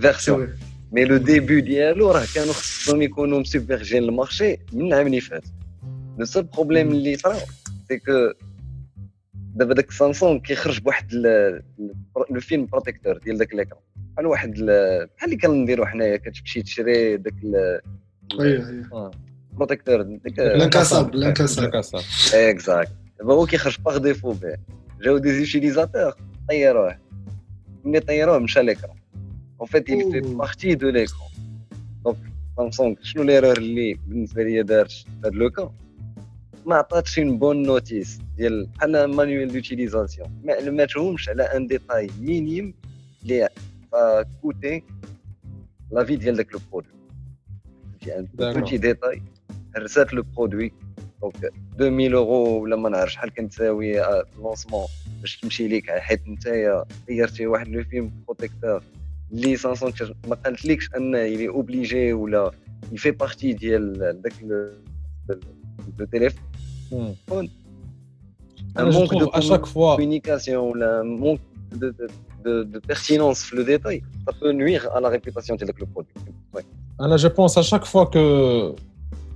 version 0.00 0.38
oui. 0.46 0.48
mais 0.92 1.04
le 1.04 1.16
début 1.16 1.60
ديالو 1.60 2.10
راه 2.10 2.24
كانوا 2.34 2.52
خصهم 2.52 3.02
يكونوا 3.02 3.40
مسوبرجين 3.40 4.02
ال 4.04 4.11
marché 4.11 4.56
من 4.72 4.86
العام 4.86 5.06
اللي 5.06 5.20
فات 5.20 5.44
le 6.18 6.24
seul 6.24 6.42
problème 6.42 6.90
اللي 6.92 7.16
طرا 7.16 7.36
c'est 7.88 7.98
que 7.98 8.12
دابا 9.54 9.74
داك 9.74 9.90
سامسونج 9.90 10.40
كيخرج 10.40 10.80
بواحد 10.80 11.12
ال- 11.12 11.62
le 12.30 12.40
film 12.40 12.66
protecteur 12.66 13.18
ديال 13.18 13.38
داك 13.38 13.54
l'écran 13.54 13.80
بحال 14.14 14.26
واحد 14.26 14.54
ال- 14.58 15.06
بحال 15.16 15.24
اللي 15.30 15.36
كنديروا 15.36 15.86
حنايا 15.86 16.16
كتمشي 16.16 16.62
تشري 16.62 17.16
داك 17.16 17.34
أيوه 17.44 18.68
أيوه. 18.68 19.10
ال 19.52 19.57
protecteur 19.57 20.02
ديك 20.02 20.38
l'incassable 20.38 21.14
l'incassable 21.14 21.74
exact 22.34 22.92
دابا 23.18 23.34
هو 23.34 23.46
كيخرج 23.46 23.80
par 23.80 23.98
défaut 23.98 24.32
به. 24.32 24.56
جاو 25.02 25.18
des 25.18 25.44
utilisateurs 25.44 26.12
طيروه. 26.48 26.98
ملي 27.84 28.00
طيروه 28.00 28.38
مشى 28.38 28.62
l'écran 28.62 28.96
en 29.60 29.66
fait 29.68 29.90
il 29.90 29.92
fait 29.94 30.24
أوه. 30.26 30.46
partie 30.46 30.76
de 30.76 30.92
l'écran. 30.92 31.38
donc 32.04 32.16
سامسونج 32.56 32.96
شنو 33.02 33.22
l'erreur 33.22 33.56
اللي 33.56 33.98
بالنسبة 34.06 34.42
لي 34.42 34.62
دارت 34.62 34.90
في 34.90 35.04
هذا 35.24 35.30
le 35.30 35.50
cas؟ 35.50 35.68
ما 36.66 36.74
عطاتش 36.76 37.18
une 37.18 37.38
bonne 37.38 37.62
notice 37.62 38.18
ديال 38.36 38.66
بحال 38.66 39.04
manuel 39.04 39.52
d'utilisation 39.52 40.40
ما 40.44 40.52
علماتهمش 40.52 41.28
على 41.28 41.42
un 41.42 41.66
détail 41.66 42.10
minime 42.20 42.74
اللي 43.22 43.48
coûté 44.42 44.82
la 45.92 46.04
vie 46.04 46.16
ديال 46.16 46.36
داك 46.36 46.52
le 46.52 46.60
produit 46.72 46.92
يعني 48.06 48.26
D'accord. 48.26 48.58
petit 48.58 48.76
détail 48.76 49.22
هرسات 49.76 50.14
le 50.14 50.22
produit 50.36 50.72
donc 51.20 51.52
2000 51.80 52.16
اورو 52.16 52.62
ولا 52.62 52.76
ما 52.76 52.88
نعرفش 52.88 53.14
شحال 53.14 53.34
كنتساوي 53.34 54.00
آه، 54.00 54.22
في 54.22 54.38
ال 54.38 54.43
lancement 54.43 54.86
باش 55.20 55.36
تمشي 55.36 55.68
ليك 55.68 55.90
حيت 55.90 56.28
نتايا 56.28 56.84
طيرتي 57.08 57.46
واحد 57.46 57.68
le 57.68 57.84
film 57.84 58.12
protecteur 58.26 58.82
اللي 59.32 59.56
سامسونج 59.56 60.12
ما 60.28 60.34
قالتلكش 60.34 60.90
أن 60.96 61.14
il 61.14 61.48
est 61.48 61.69
obligé 61.69 62.12
ولا 62.12 62.50
il 62.92 62.98
fait 62.98 63.10
partie 63.10 63.52
ديال 63.52 63.98
داك 64.22 64.32
le 65.98 66.06
téléphone 66.06 66.51
مم. 66.92 67.14
un 67.30 67.48
أنا 68.78 68.90
je 68.90 69.06
manque 69.06 69.08
de 69.10 69.18
trouve 69.18 69.36
à 69.36 69.40
chaque 69.40 69.66
fois 69.66 69.96
communication 69.96 70.48
ولا 70.48 71.02
un 71.02 71.20
manque 71.22 71.76
de, 71.78 71.84
de, 71.84 72.06
de, 72.44 72.76
de 72.76 72.80
pertinence 72.92 73.38
في 73.38 73.56
le 73.56 73.64
détail 73.64 74.02
ça 74.28 74.32
peut 74.40 74.52
nuire 74.52 74.86
à 74.96 75.00
la 75.00 75.08
réputation 75.08 75.56
ديال 75.56 75.66
داك 75.66 75.80
le 75.80 75.86
produit 75.94 76.12
Ouais. 76.56 76.64
أنا 77.00 77.16
je 77.16 77.28
pense 77.28 77.58
à 77.58 77.62
chaque 77.62 77.84
fois 77.84 78.04
que 78.04 78.74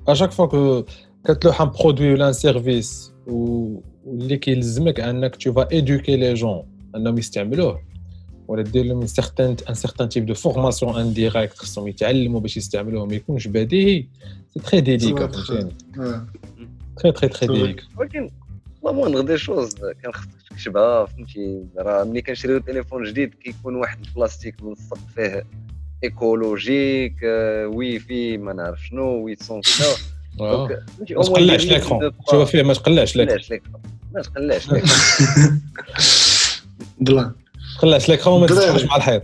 à 0.09 0.12
chaque 0.12 0.31
fois 0.33 0.47
que 0.47 0.85
كتلوح 1.25 1.61
un 1.63 1.69
produit 1.71 2.13
ولا 2.13 2.29
un 2.29 2.33
service 2.33 3.13
واللي 3.27 4.37
كيلزمك 4.37 5.01
انك 5.01 5.37
tu 5.37 5.53
vas 5.53 5.69
éduquer 5.73 6.17
les 6.17 6.35
gens 6.35 6.63
انهم 6.97 7.19
يستعملوه 7.19 7.81
ولا 8.49 8.63
دير 8.63 8.85
لهم 8.85 9.01
un 9.01 9.07
certain 9.07 9.57
un 9.69 9.75
certain 9.75 10.09
type 10.09 10.27
de 10.27 10.35
formation 10.35 11.01
indirecte 11.01 11.59
خصهم 11.59 11.89
يتعلموا 11.89 12.41
باش 12.41 12.57
يستعملوه 12.57 13.07
ما 13.07 13.15
يكونش 13.15 13.49
بديهي 13.49 14.07
c'est 14.55 14.61
très 14.61 14.81
délicat 14.81 15.27
فهمتيني 15.27 15.75
آه. 15.99 16.27
تري 16.97 17.13
تري 17.13 17.29
تري. 17.29 17.47
délicat 17.47 17.83
ولكن 17.97 18.31
la 18.85 18.93
moindre 18.93 19.21
des 19.21 19.39
choses 19.39 19.75
كان 20.03 20.13
خصك 20.13 20.29
تكتبها 20.51 21.07
فهمتي 21.07 21.65
راه 21.79 22.05
ملي 22.05 22.23
كنشريو 22.23 22.59
تليفون 22.59 23.05
جديد 23.05 23.35
كيكون 23.35 23.77
واحد 23.77 23.99
البلاستيك 24.07 24.63
ملصق 24.63 24.99
فيه 25.15 25.45
écologique 26.05 27.17
آه، 27.25 27.67
oui 27.67 27.99
في 27.99 28.39
ما 28.39 28.53
نعرف 28.53 28.87
شنو 28.87 29.25
oui 29.25 29.37
sans 29.41 29.61
كذا 29.61 29.87
ما 31.17 31.23
تقلعش 31.23 31.65
l'écran 31.67 32.13
شوف 32.31 32.51
فيه 32.51 32.63
ما 32.63 32.75
تقلعش 32.75 33.17
ما 33.17 33.23
ليكرون 33.23 33.83
ما 34.15 34.23
تقلعش 34.23 34.69
ليكرون 34.73 35.61
plan 37.01 37.33
تقلعش 37.79 38.09
l'écran 38.09 38.37
وما. 38.37 38.47
تسحبش 38.47 38.85
مع 38.85 38.97
الحيط. 38.97 39.23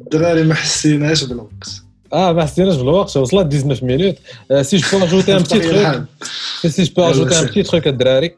الدراري 0.00 0.42
ما 0.44 0.54
حسيناش 0.54 1.24
بالوقت 1.24 1.82
آه 2.12 2.32
ما 2.32 2.42
حسيناش 2.42 2.76
بالوقت 2.76 3.16
وصلت 3.16 3.52
19 3.52 3.86
minutes 3.86 4.16
آه، 4.50 4.62
si 4.62 4.76
je 4.76 4.98
peux 4.98 5.04
ajouter 5.04 5.36
un 5.36 5.42
petit 5.42 5.58
بطبيعة 5.58 5.72
truc 5.72 6.06
الحال. 6.64 6.72
si 6.72 6.82
je 6.82 6.92
peux 6.96 7.02
يلا 7.02 7.10
ajouter 7.10 7.34
un 7.34 7.40
سير. 7.40 7.48
petit 7.48 7.62
truc 7.62 7.86
الدراري 7.86 8.36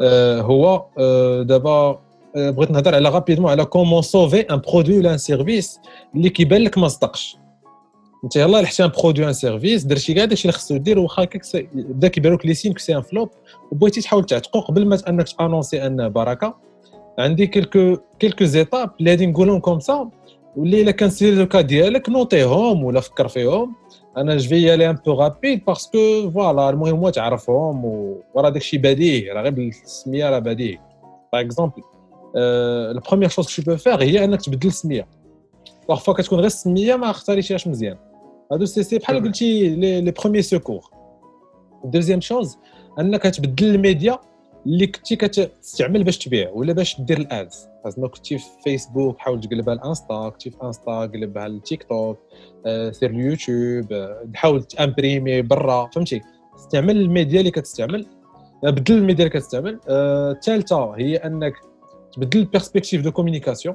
آه، 0.00 0.40
هو 0.40 0.84
آه، 0.98 1.42
دابا 1.42 2.00
آه، 2.36 2.50
بغيت 2.50 2.70
نهضر 2.70 2.94
على 2.94 3.08
rapidement 3.08 3.50
على 3.50 3.64
comment 3.64 4.02
sauver 4.02 4.40
un 4.40 4.56
produit 4.56 4.98
ولا 4.98 5.12
un 5.12 5.18
service 5.18 5.80
اللي 6.14 6.30
كيبان 6.30 6.62
لك 6.62 6.78
ما 6.78 6.88
صدقش 6.88 7.36
انت 8.24 8.36
يلاه 8.36 8.60
لحتي 8.60 8.84
un 8.84 8.90
produit 9.02 9.28
un 9.28 9.32
service 9.32 9.84
درتي 9.84 10.14
كاع 10.14 10.24
داكشي 10.24 10.48
اللي 10.48 10.58
خصو 10.58 10.76
دير 10.76 10.98
واخا 10.98 11.22
هكاك 11.22 11.42
بدا 11.74 12.08
كيبان 12.08 12.34
لك 12.34 12.46
les 12.46 12.54
signes 12.54 12.72
que 12.72 12.78
c'est 12.78 12.96
un 12.96 13.02
flop 13.02 13.30
وبغيتي 13.72 14.00
تحاول 14.00 14.24
تعتقو 14.24 14.60
قبل 14.60 14.86
ما 14.86 14.98
انك 15.08 15.28
ت 15.28 15.34
annoncer 15.34 15.86
أن 15.86 16.08
بركه 16.08 16.54
عندي 17.18 17.46
quelques 17.46 17.96
quelques 18.18 18.44
étapes 18.44 18.90
اللي 19.00 19.10
غادي 19.10 19.26
نقولهم 19.26 19.60
comme 19.60 19.80
ça 19.80 20.10
واللي 20.56 20.82
إلا 20.82 20.90
كان 20.90 21.10
sur 21.10 21.34
le 21.34 21.48
cas 21.48 21.60
ديالك 21.60 22.08
noter 22.08 22.62
هم 22.62 22.84
ولا 22.84 23.00
فكر 23.00 23.28
فيهم. 23.28 23.74
أنا 24.16 24.36
je 24.36 24.48
vais 24.48 24.62
y 24.62 24.67
aller 24.67 24.90
un 24.90 24.98
peu 25.06 25.12
rapide 25.12 25.64
parce 25.64 26.05
que 26.05 26.30
voilà 26.30 26.70
المهم 26.70 26.96
هو 26.96 27.10
تعرفهم 27.10 27.84
وراه 28.34 28.48
داكشي 28.48 28.78
بديهي 28.78 29.30
راه 29.30 29.42
غير 29.42 29.52
بالسمية 29.52 30.30
راه 30.30 30.38
بديهي. 30.38 30.78
par 31.32 31.40
exemple 31.40 31.82
la 32.34 33.00
première 33.08 33.28
chose 33.28 33.56
que 33.56 33.62
peux 33.62 33.76
faire 33.76 34.02
هي 34.02 34.24
أنك 34.24 34.42
تبدل 34.42 34.68
السمية. 34.68 35.08
parfois 35.88 36.14
كتكون 36.14 36.38
غير 36.38 36.46
السمية 36.46 36.96
ما 36.96 37.10
اختاريتيهاش 37.10 37.66
مزيان. 37.66 37.96
هادو 38.52 38.64
سي 38.64 38.82
سي 38.82 38.98
بحال 38.98 39.22
قلتي 39.22 39.68
لي 39.68 40.10
premier 40.10 40.42
secours 40.42 40.90
deuxième 41.84 42.20
chose 42.20 42.58
أنك 43.00 43.22
تبدل 43.22 43.74
الميديا 43.74 44.18
اللي 44.66 44.86
كنتي 44.86 45.16
كتستعمل 45.16 46.04
باش 46.04 46.18
تبيع 46.18 46.50
ولا 46.50 46.72
باش 46.72 47.00
دير 47.00 47.18
ال 47.18 47.28
ads. 47.28 47.68
زعما 47.86 48.08
كنتي 48.08 48.38
في 48.38 48.44
فيسبوك 48.64 49.18
حاول 49.18 49.40
تقلبها 49.40 49.74
ال 49.74 49.83
Insta 49.83 50.28
كنتي 50.28 50.50
في 50.50 50.56
Insta 50.62 51.00
قلبها 51.00 51.46
التيك 51.46 51.82
توك 51.82 52.18
آه، 52.66 52.90
سير 52.90 53.10
اليوتيوب 53.10 53.92
آه، 53.92 54.28
حاول 54.34 54.62
تأمبريمي 54.62 55.42
برا 55.42 55.90
فهمتي؟ 55.94 56.20
استعمل 56.56 56.96
الميديا 56.96 57.40
اللي 57.40 57.50
كتستعمل. 57.50 58.06
آه، 58.64 58.70
بدل 58.70 58.94
الميديا 58.94 59.26
اللي 59.26 59.38
كتستعمل. 59.38 59.80
الثالثه 59.88 60.90
هي 60.90 61.16
أنك 61.16 61.52
تبدل 62.12 62.40
ال 62.40 62.45
perspective 62.45 63.02
de 63.02 63.12
communication 63.12 63.74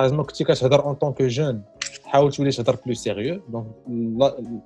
زعما 0.00 0.22
كنتي 0.22 0.44
كتهضر 0.44 0.84
en 0.84 0.94
tant 0.94 1.12
que 1.12 1.26
jeune 1.26 1.62
حاول 2.04 2.32
تولي 2.32 2.50
تهضر 2.50 2.76
plus 2.86 2.94
sérieux 2.94 3.40
donc 3.48 3.66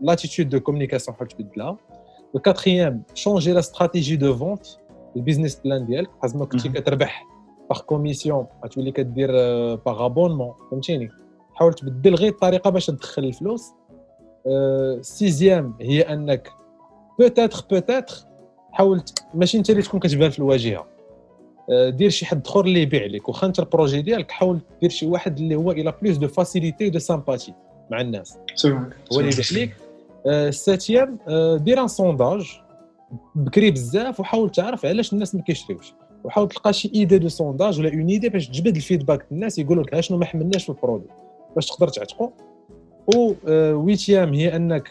l'attitude 0.00 0.48
de 0.48 0.61
communication 0.61 1.16
حاول 1.16 1.28
تبدلها. 1.28 1.76
ال 2.35 2.41
quatrième 2.41 3.02
changer 3.14 3.52
la 3.52 3.59
stratégie 3.59 4.16
de 4.16 4.37
vente 4.37 4.66
ال 5.16 5.21
business 5.21 5.61
plan 5.64 5.87
ديالك 5.87 6.11
زعما 6.24 6.44
كنتي 6.44 6.68
كتربح 6.68 7.27
par 7.70 7.80
commission 7.80 8.46
غتولي 8.64 8.90
كدير 8.90 9.31
par 9.74 10.07
abonnement 10.07 10.54
فهمتيني؟ 10.70 11.11
حاول 11.55 11.74
تبدل 11.74 12.14
غير 12.14 12.33
الطريقة 12.33 12.70
باش 12.70 12.87
تدخل 12.87 13.24
الفلوس. 13.24 13.72
sixième 15.00 15.74
هي 15.81 16.03
أنك 16.03 16.48
peut-être 17.18 17.64
peut-être 17.70 18.14
حاول 18.72 19.03
ماشي 19.35 19.59
أنت 19.59 19.70
اللي 19.70 19.83
تكون 19.83 20.00
كتبان 20.00 20.31
في 20.31 20.38
الواجهة. 20.38 20.87
دير 21.88 22.11
شي 22.11 22.27
حد 22.27 22.46
آخر 22.46 22.64
اللي 22.64 22.83
يبيع 22.83 23.07
لك. 23.07 23.29
واخا 23.29 23.46
أنت 23.46 23.59
ال 23.59 23.65
projet 23.65 24.02
ديالك 24.03 24.31
حاول 24.31 24.61
دير 24.81 24.90
شي 24.90 25.07
واحد 25.07 25.38
اللي 25.38 25.55
هو 25.55 25.70
il 25.70 25.94
a 26.02 26.05
plus 26.05 26.16
de 26.16 26.28
facilité 26.28 26.90
de 26.90 26.98
sympathie 26.98 27.54
مع 27.90 28.00
الناس. 28.00 28.38
هو 29.12 29.20
اللي 29.20 29.31
يبيع 29.33 29.62
لك. 29.62 29.77
ال 30.26 30.37
septième 30.37 31.18
دير 31.57 31.83
un 31.83 31.88
sondage 31.88 32.61
بكري 33.34 33.70
بزاف 33.70 34.20
وحاول 34.20 34.50
تعرف 34.50 34.86
علاش 34.86 35.12
الناس 35.12 35.34
ما 35.34 35.42
كيشريوش. 35.42 35.94
وحاول 36.24 36.48
تلقى 36.48 36.72
شي 36.72 36.90
idée 36.94 37.18
de 37.18 37.28
sondage 37.28 37.80
ولا 37.80 37.94
une 37.94 38.09
idée 38.09 38.28
باش 38.28 38.48
تجبد 38.48 38.76
ال 38.76 38.82
feedback 38.82 39.26
الناس 39.32 39.58
يقولوا 39.58 39.82
لك 39.82 40.00
شنو 40.00 40.18
ما 40.18 40.24
حملناش 40.24 40.64
في 40.64 40.68
ال 40.68 40.73
produit؟ 40.73 41.09
باش 41.54 41.66
تقدر 41.66 41.88
تعتقوا 41.88 42.28
و 43.16 43.34
huitième 43.72 44.35
هي 44.34 44.56
أنك 44.56 44.90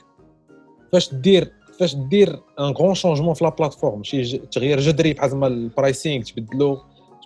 فاش 0.92 1.14
دير 1.14 1.52
فاش 1.80 1.96
دير 1.96 2.40
un 2.60 2.66
grand 2.66 2.94
changement 2.94 3.34
في 3.34 3.44
la 3.44 3.50
plateforme 3.50 4.04
شي 4.04 4.38
تغيير 4.38 4.80
جذري 4.80 5.14
بحال 5.14 5.30
زعما 5.30 5.48
ال 5.48 5.57
pricing 5.57 6.24
تبدلو 6.24 6.78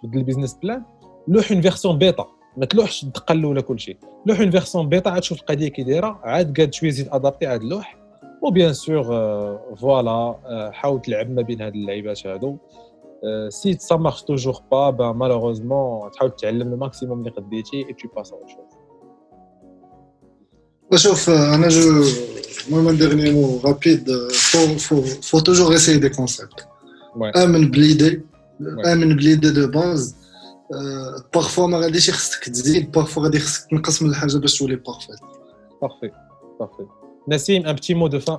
تبدل 0.03 0.17
ال 0.17 0.21
business 0.21 0.53
plan 0.53 0.83
لوح 1.27 1.51
une 1.51 1.61
version 1.61 1.97
bêta 1.97 2.25
ما 2.57 2.65
تلوحش 2.65 3.03
الدقة 3.03 3.31
الأولى 3.33 3.61
كلشي. 3.61 3.97
لوح 4.25 4.39
une 4.39 4.51
version 4.51 4.89
bêta 4.89 5.09
عاد 5.09 5.21
تشوف 5.21 5.39
القضية 5.39 5.67
كي 5.67 5.83
دايرة 5.83 6.19
عاد 6.23 6.59
قاد 6.59 6.73
شوية 6.73 6.89
زيد 6.89 7.07
adapter 7.11 7.45
عاد 7.45 7.61
اللوح 7.61 7.97
و 8.41 8.47
bien 8.47 8.73
sûr 8.73 9.03
voilà 9.75 10.39
حاول 10.73 11.01
تلعب 11.01 11.29
ما 11.31 11.41
بين 11.41 11.61
هاد 11.61 11.75
اللعيبات 11.75 12.27
هادو. 12.27 12.57
si 13.49 13.73
ça 13.73 13.95
marche 13.95 14.23
toujours 14.23 14.55
pas 14.71 14.89
pas 14.89 15.11
malheureusement 15.11 16.11
تحاول 16.11 16.31
تعلم 16.31 16.73
ال 16.73 16.79
maximum 16.79 17.19
اللي 17.19 17.31
قديتي 17.31 17.77
et 17.77 17.93
tu 17.93 18.07
passes 18.15 18.31
à 18.31 18.34
autre 18.34 18.49
chose 18.49 18.77
شوف 21.03 21.29
أنا 21.29 21.67
je 21.67 22.03
المهم 22.67 22.97
dernier 22.97 23.31
mot 23.31 23.59
rapide 23.65 24.11
faut 24.31 24.77
faut 24.77 25.01
faut 25.01 25.39
toujours 25.39 25.75
essayer 25.75 25.97
des 25.97 26.09
concepts 26.09 26.67
même 27.35 27.71
l'idée 27.71 28.21
même 28.85 29.15
l'idée 29.15 29.49
de 29.49 29.67
base 29.67 30.15
parfois 31.33 31.67
ما 31.67 31.77
غاديش 31.77 32.11
خصك 32.11 32.43
تزيد 32.43 32.91
parfois 32.91 33.23
غادي 33.23 33.39
خصك 33.39 33.69
تنقص 33.69 34.01
من 34.01 34.09
الحاجة 34.09 34.37
باش 34.37 34.57
تولي 34.57 34.75
بارفيت 34.75 35.19
بارفي 35.81 36.11
بارفي 36.59 36.85
نسيم 37.27 37.65
un 37.65 37.75
petit 37.75 37.93
mot 37.93 38.07
de 38.07 38.19
fin 38.19 38.37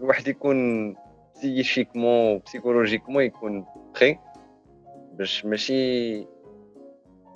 الواحد 0.00 0.28
يكون 0.28 0.94
psychiquement 1.34 2.38
psychologiquement 2.46 3.22
يكون 3.22 3.64
بخي 3.94 4.16
باش 5.12 5.44
ماشي 5.44 6.20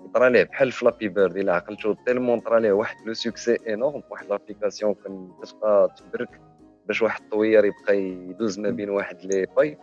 يطرى 0.04 0.30
ليه 0.30 0.42
بحال 0.44 0.72
Flappy 0.72 1.08
Bird 1.08 1.36
إلا 1.36 1.54
عقلتو 1.54 1.94
tellement 2.06 2.40
طرا 2.40 2.60
ليه 2.60 2.72
واحد 2.72 2.96
le 3.06 3.12
succès 3.14 3.58
énorme 3.68 4.02
واحد 4.10 4.26
l'application 4.26 4.94
كتبقى 5.42 5.94
تبرك 5.96 6.40
باش 6.86 7.02
واحد 7.02 7.22
الطوير 7.22 7.64
يبقى 7.64 7.98
يدوز 8.02 8.58
ما 8.58 8.70
بين 8.70 8.90
واحد 8.90 9.16
لي 9.24 9.46
باي 9.56 9.78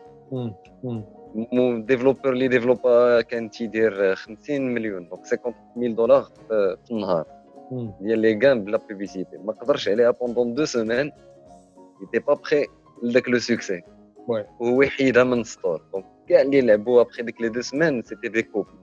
ديفلوبر 1.86 2.30
اللي 2.34 2.48
ديفلوبا 2.48 3.22
كان 3.22 3.50
تيدير 3.50 4.16
50 4.16 4.62
مليون 4.62 5.10
دونك 5.10 5.26
50 5.26 5.54
ميل 5.76 5.96
دولار 5.96 6.24
في 6.50 6.92
النهار. 6.92 7.26
ديال 7.72 8.20
لي 8.20 8.36
كان 8.36 8.64
بلا 8.64 8.78
بوبيسيتي 8.78 9.38
ما 9.38 9.54
قدرش 9.54 9.90
عليها 9.90 10.12
بوندون 10.12 10.54
دو 10.54 10.66
سيمين 10.66 11.12
يتي 12.02 12.20
با 12.20 12.34
بخي 12.34 12.66
لذاك 13.04 13.30
لو 13.30 13.40
سوكسي 13.40 13.82
وهو 14.60 14.82
يحيدها 14.82 15.24
من 15.24 15.44
ستور 15.44 15.82
دونك 15.94 16.06
كاع 16.28 16.42
اللي 16.42 16.62
لعبوا 16.62 17.02
ابخي 17.02 17.24
ديك 17.24 17.42
لي 17.42 17.50
دو 17.50 17.62
سيمين 17.62 18.04
سيتي 18.04 18.28
دي 18.28 18.44
كوبل 18.44 18.74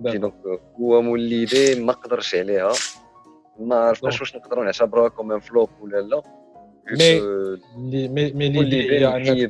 دونك 0.00 0.34
هو 0.80 1.02
مول 1.02 1.44
l'idée 1.44 1.80
ما 1.80 1.92
قدرش 1.92 2.34
عليها 2.34 2.72
ما 3.58 3.76
عرفناش 3.76 4.20
واش 4.20 4.36
نقدروا 4.36 4.64
نعتبروها 4.64 5.08
comme 5.08 5.38
flop 5.40 5.68
ولا 5.80 6.00
لا 6.00 6.22
مي 7.78 8.08
مي 8.08 8.32
مي 8.32 8.48
لي 8.48 8.90
هي 8.90 9.48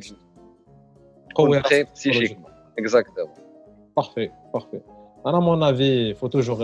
قوي 1.35 1.61
psychiquement 1.93 2.51
exactement 2.79 3.35
parfait 3.97 4.29
parfait 4.53 4.81
أنا 5.25 5.39
mon 5.39 5.63
avis 5.63 6.13
faut 6.13 6.27
toujours 6.27 6.57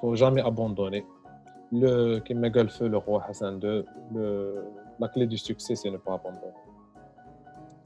faut 0.00 0.14
jamais 0.14 0.46
abandonner 0.46 1.04
le 1.72 2.18
كما 2.18 2.48
قال 2.48 2.68
في 2.68 2.88
le 2.88 2.98
roi 2.98 3.22
Hassan 3.28 3.60
II 3.62 3.84
le 4.14 4.54
la 5.00 5.08
clé 5.08 5.26
du 5.26 5.38
succès 5.38 5.74
c'est 5.74 5.90
ne 5.90 5.96
pas 5.96 6.14
abandonner. 6.14 6.70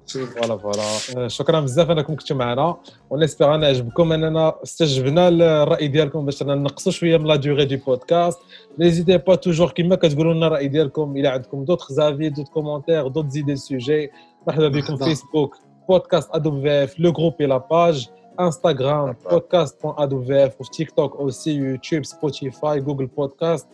voilà 0.06 0.56
voilà 0.56 1.28
شكرا 1.28 1.60
بزاف 1.60 1.90
انكم 1.90 2.16
كنتوا 2.16 2.36
معنا 2.36 2.76
ونسبيغ 3.10 3.54
ان 3.54 3.64
عجبكم 3.64 4.12
اننا 4.12 4.54
استجبنا 4.62 5.28
الراي 5.28 5.88
ديالكم 5.88 6.24
باش 6.24 6.42
نقصوا 6.42 6.92
شوية 6.92 7.16
من 7.16 7.26
لا 7.26 7.36
دوغي 7.36 7.64
دي 7.64 7.76
بودكاست 7.76 8.38
نيزيتي 8.78 9.18
با 9.18 9.34
توجور 9.34 9.70
كيما 9.70 9.96
كتقولوا 9.96 10.34
لنا 10.34 10.46
الراي 10.46 10.68
ديالكم 10.68 11.16
إلى 11.16 11.28
عندكم 11.28 11.64
دوت 11.64 11.92
زافي 11.92 12.28
دوت 12.28 12.48
كومونتير 12.48 13.08
دوت 13.08 13.30
زيدي 13.30 13.56
سوجي 13.56 14.10
مرحبا 14.46 14.68
بكم 14.68 14.96
فيسبوك 14.96 15.56
بودكاست 15.88 16.30
ادوب 16.34 16.60
في 16.60 16.84
اف 16.84 17.00
لو 17.00 17.12
جروب 17.12 17.34
اي 17.40 17.46
لا 17.46 17.56
باج 17.56 18.08
انستغرام 18.40 19.16
بودكاست 19.30 19.82
بون 19.82 19.94
ادوب 19.98 20.24
في 20.24 20.46
اف 20.46 20.60
وفي 20.60 20.70
تيك 20.70 20.90
توك 20.90 21.16
اوسي 21.16 21.54
يوتيوب 21.54 22.04
سبوتيفاي 22.04 22.80
جوجل 22.80 23.06
بودكاست 23.06 23.66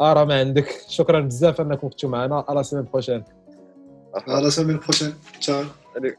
آه 0.00 0.12
راه 0.12 0.24
ما 0.24 0.38
عندك 0.38 0.84
شكرا 0.88 1.20
بزاف 1.20 1.60
انكم 1.60 1.88
كنتوا 1.88 2.10
معنا 2.10 2.44
على 2.48 2.64
سيمين 2.64 2.84
بروشين 2.92 3.24
À 4.14 4.40
la 4.40 4.50
semaine 4.50 4.78
prochaine. 4.78 5.14
Ciao. 5.38 5.64
Salut. 5.94 6.16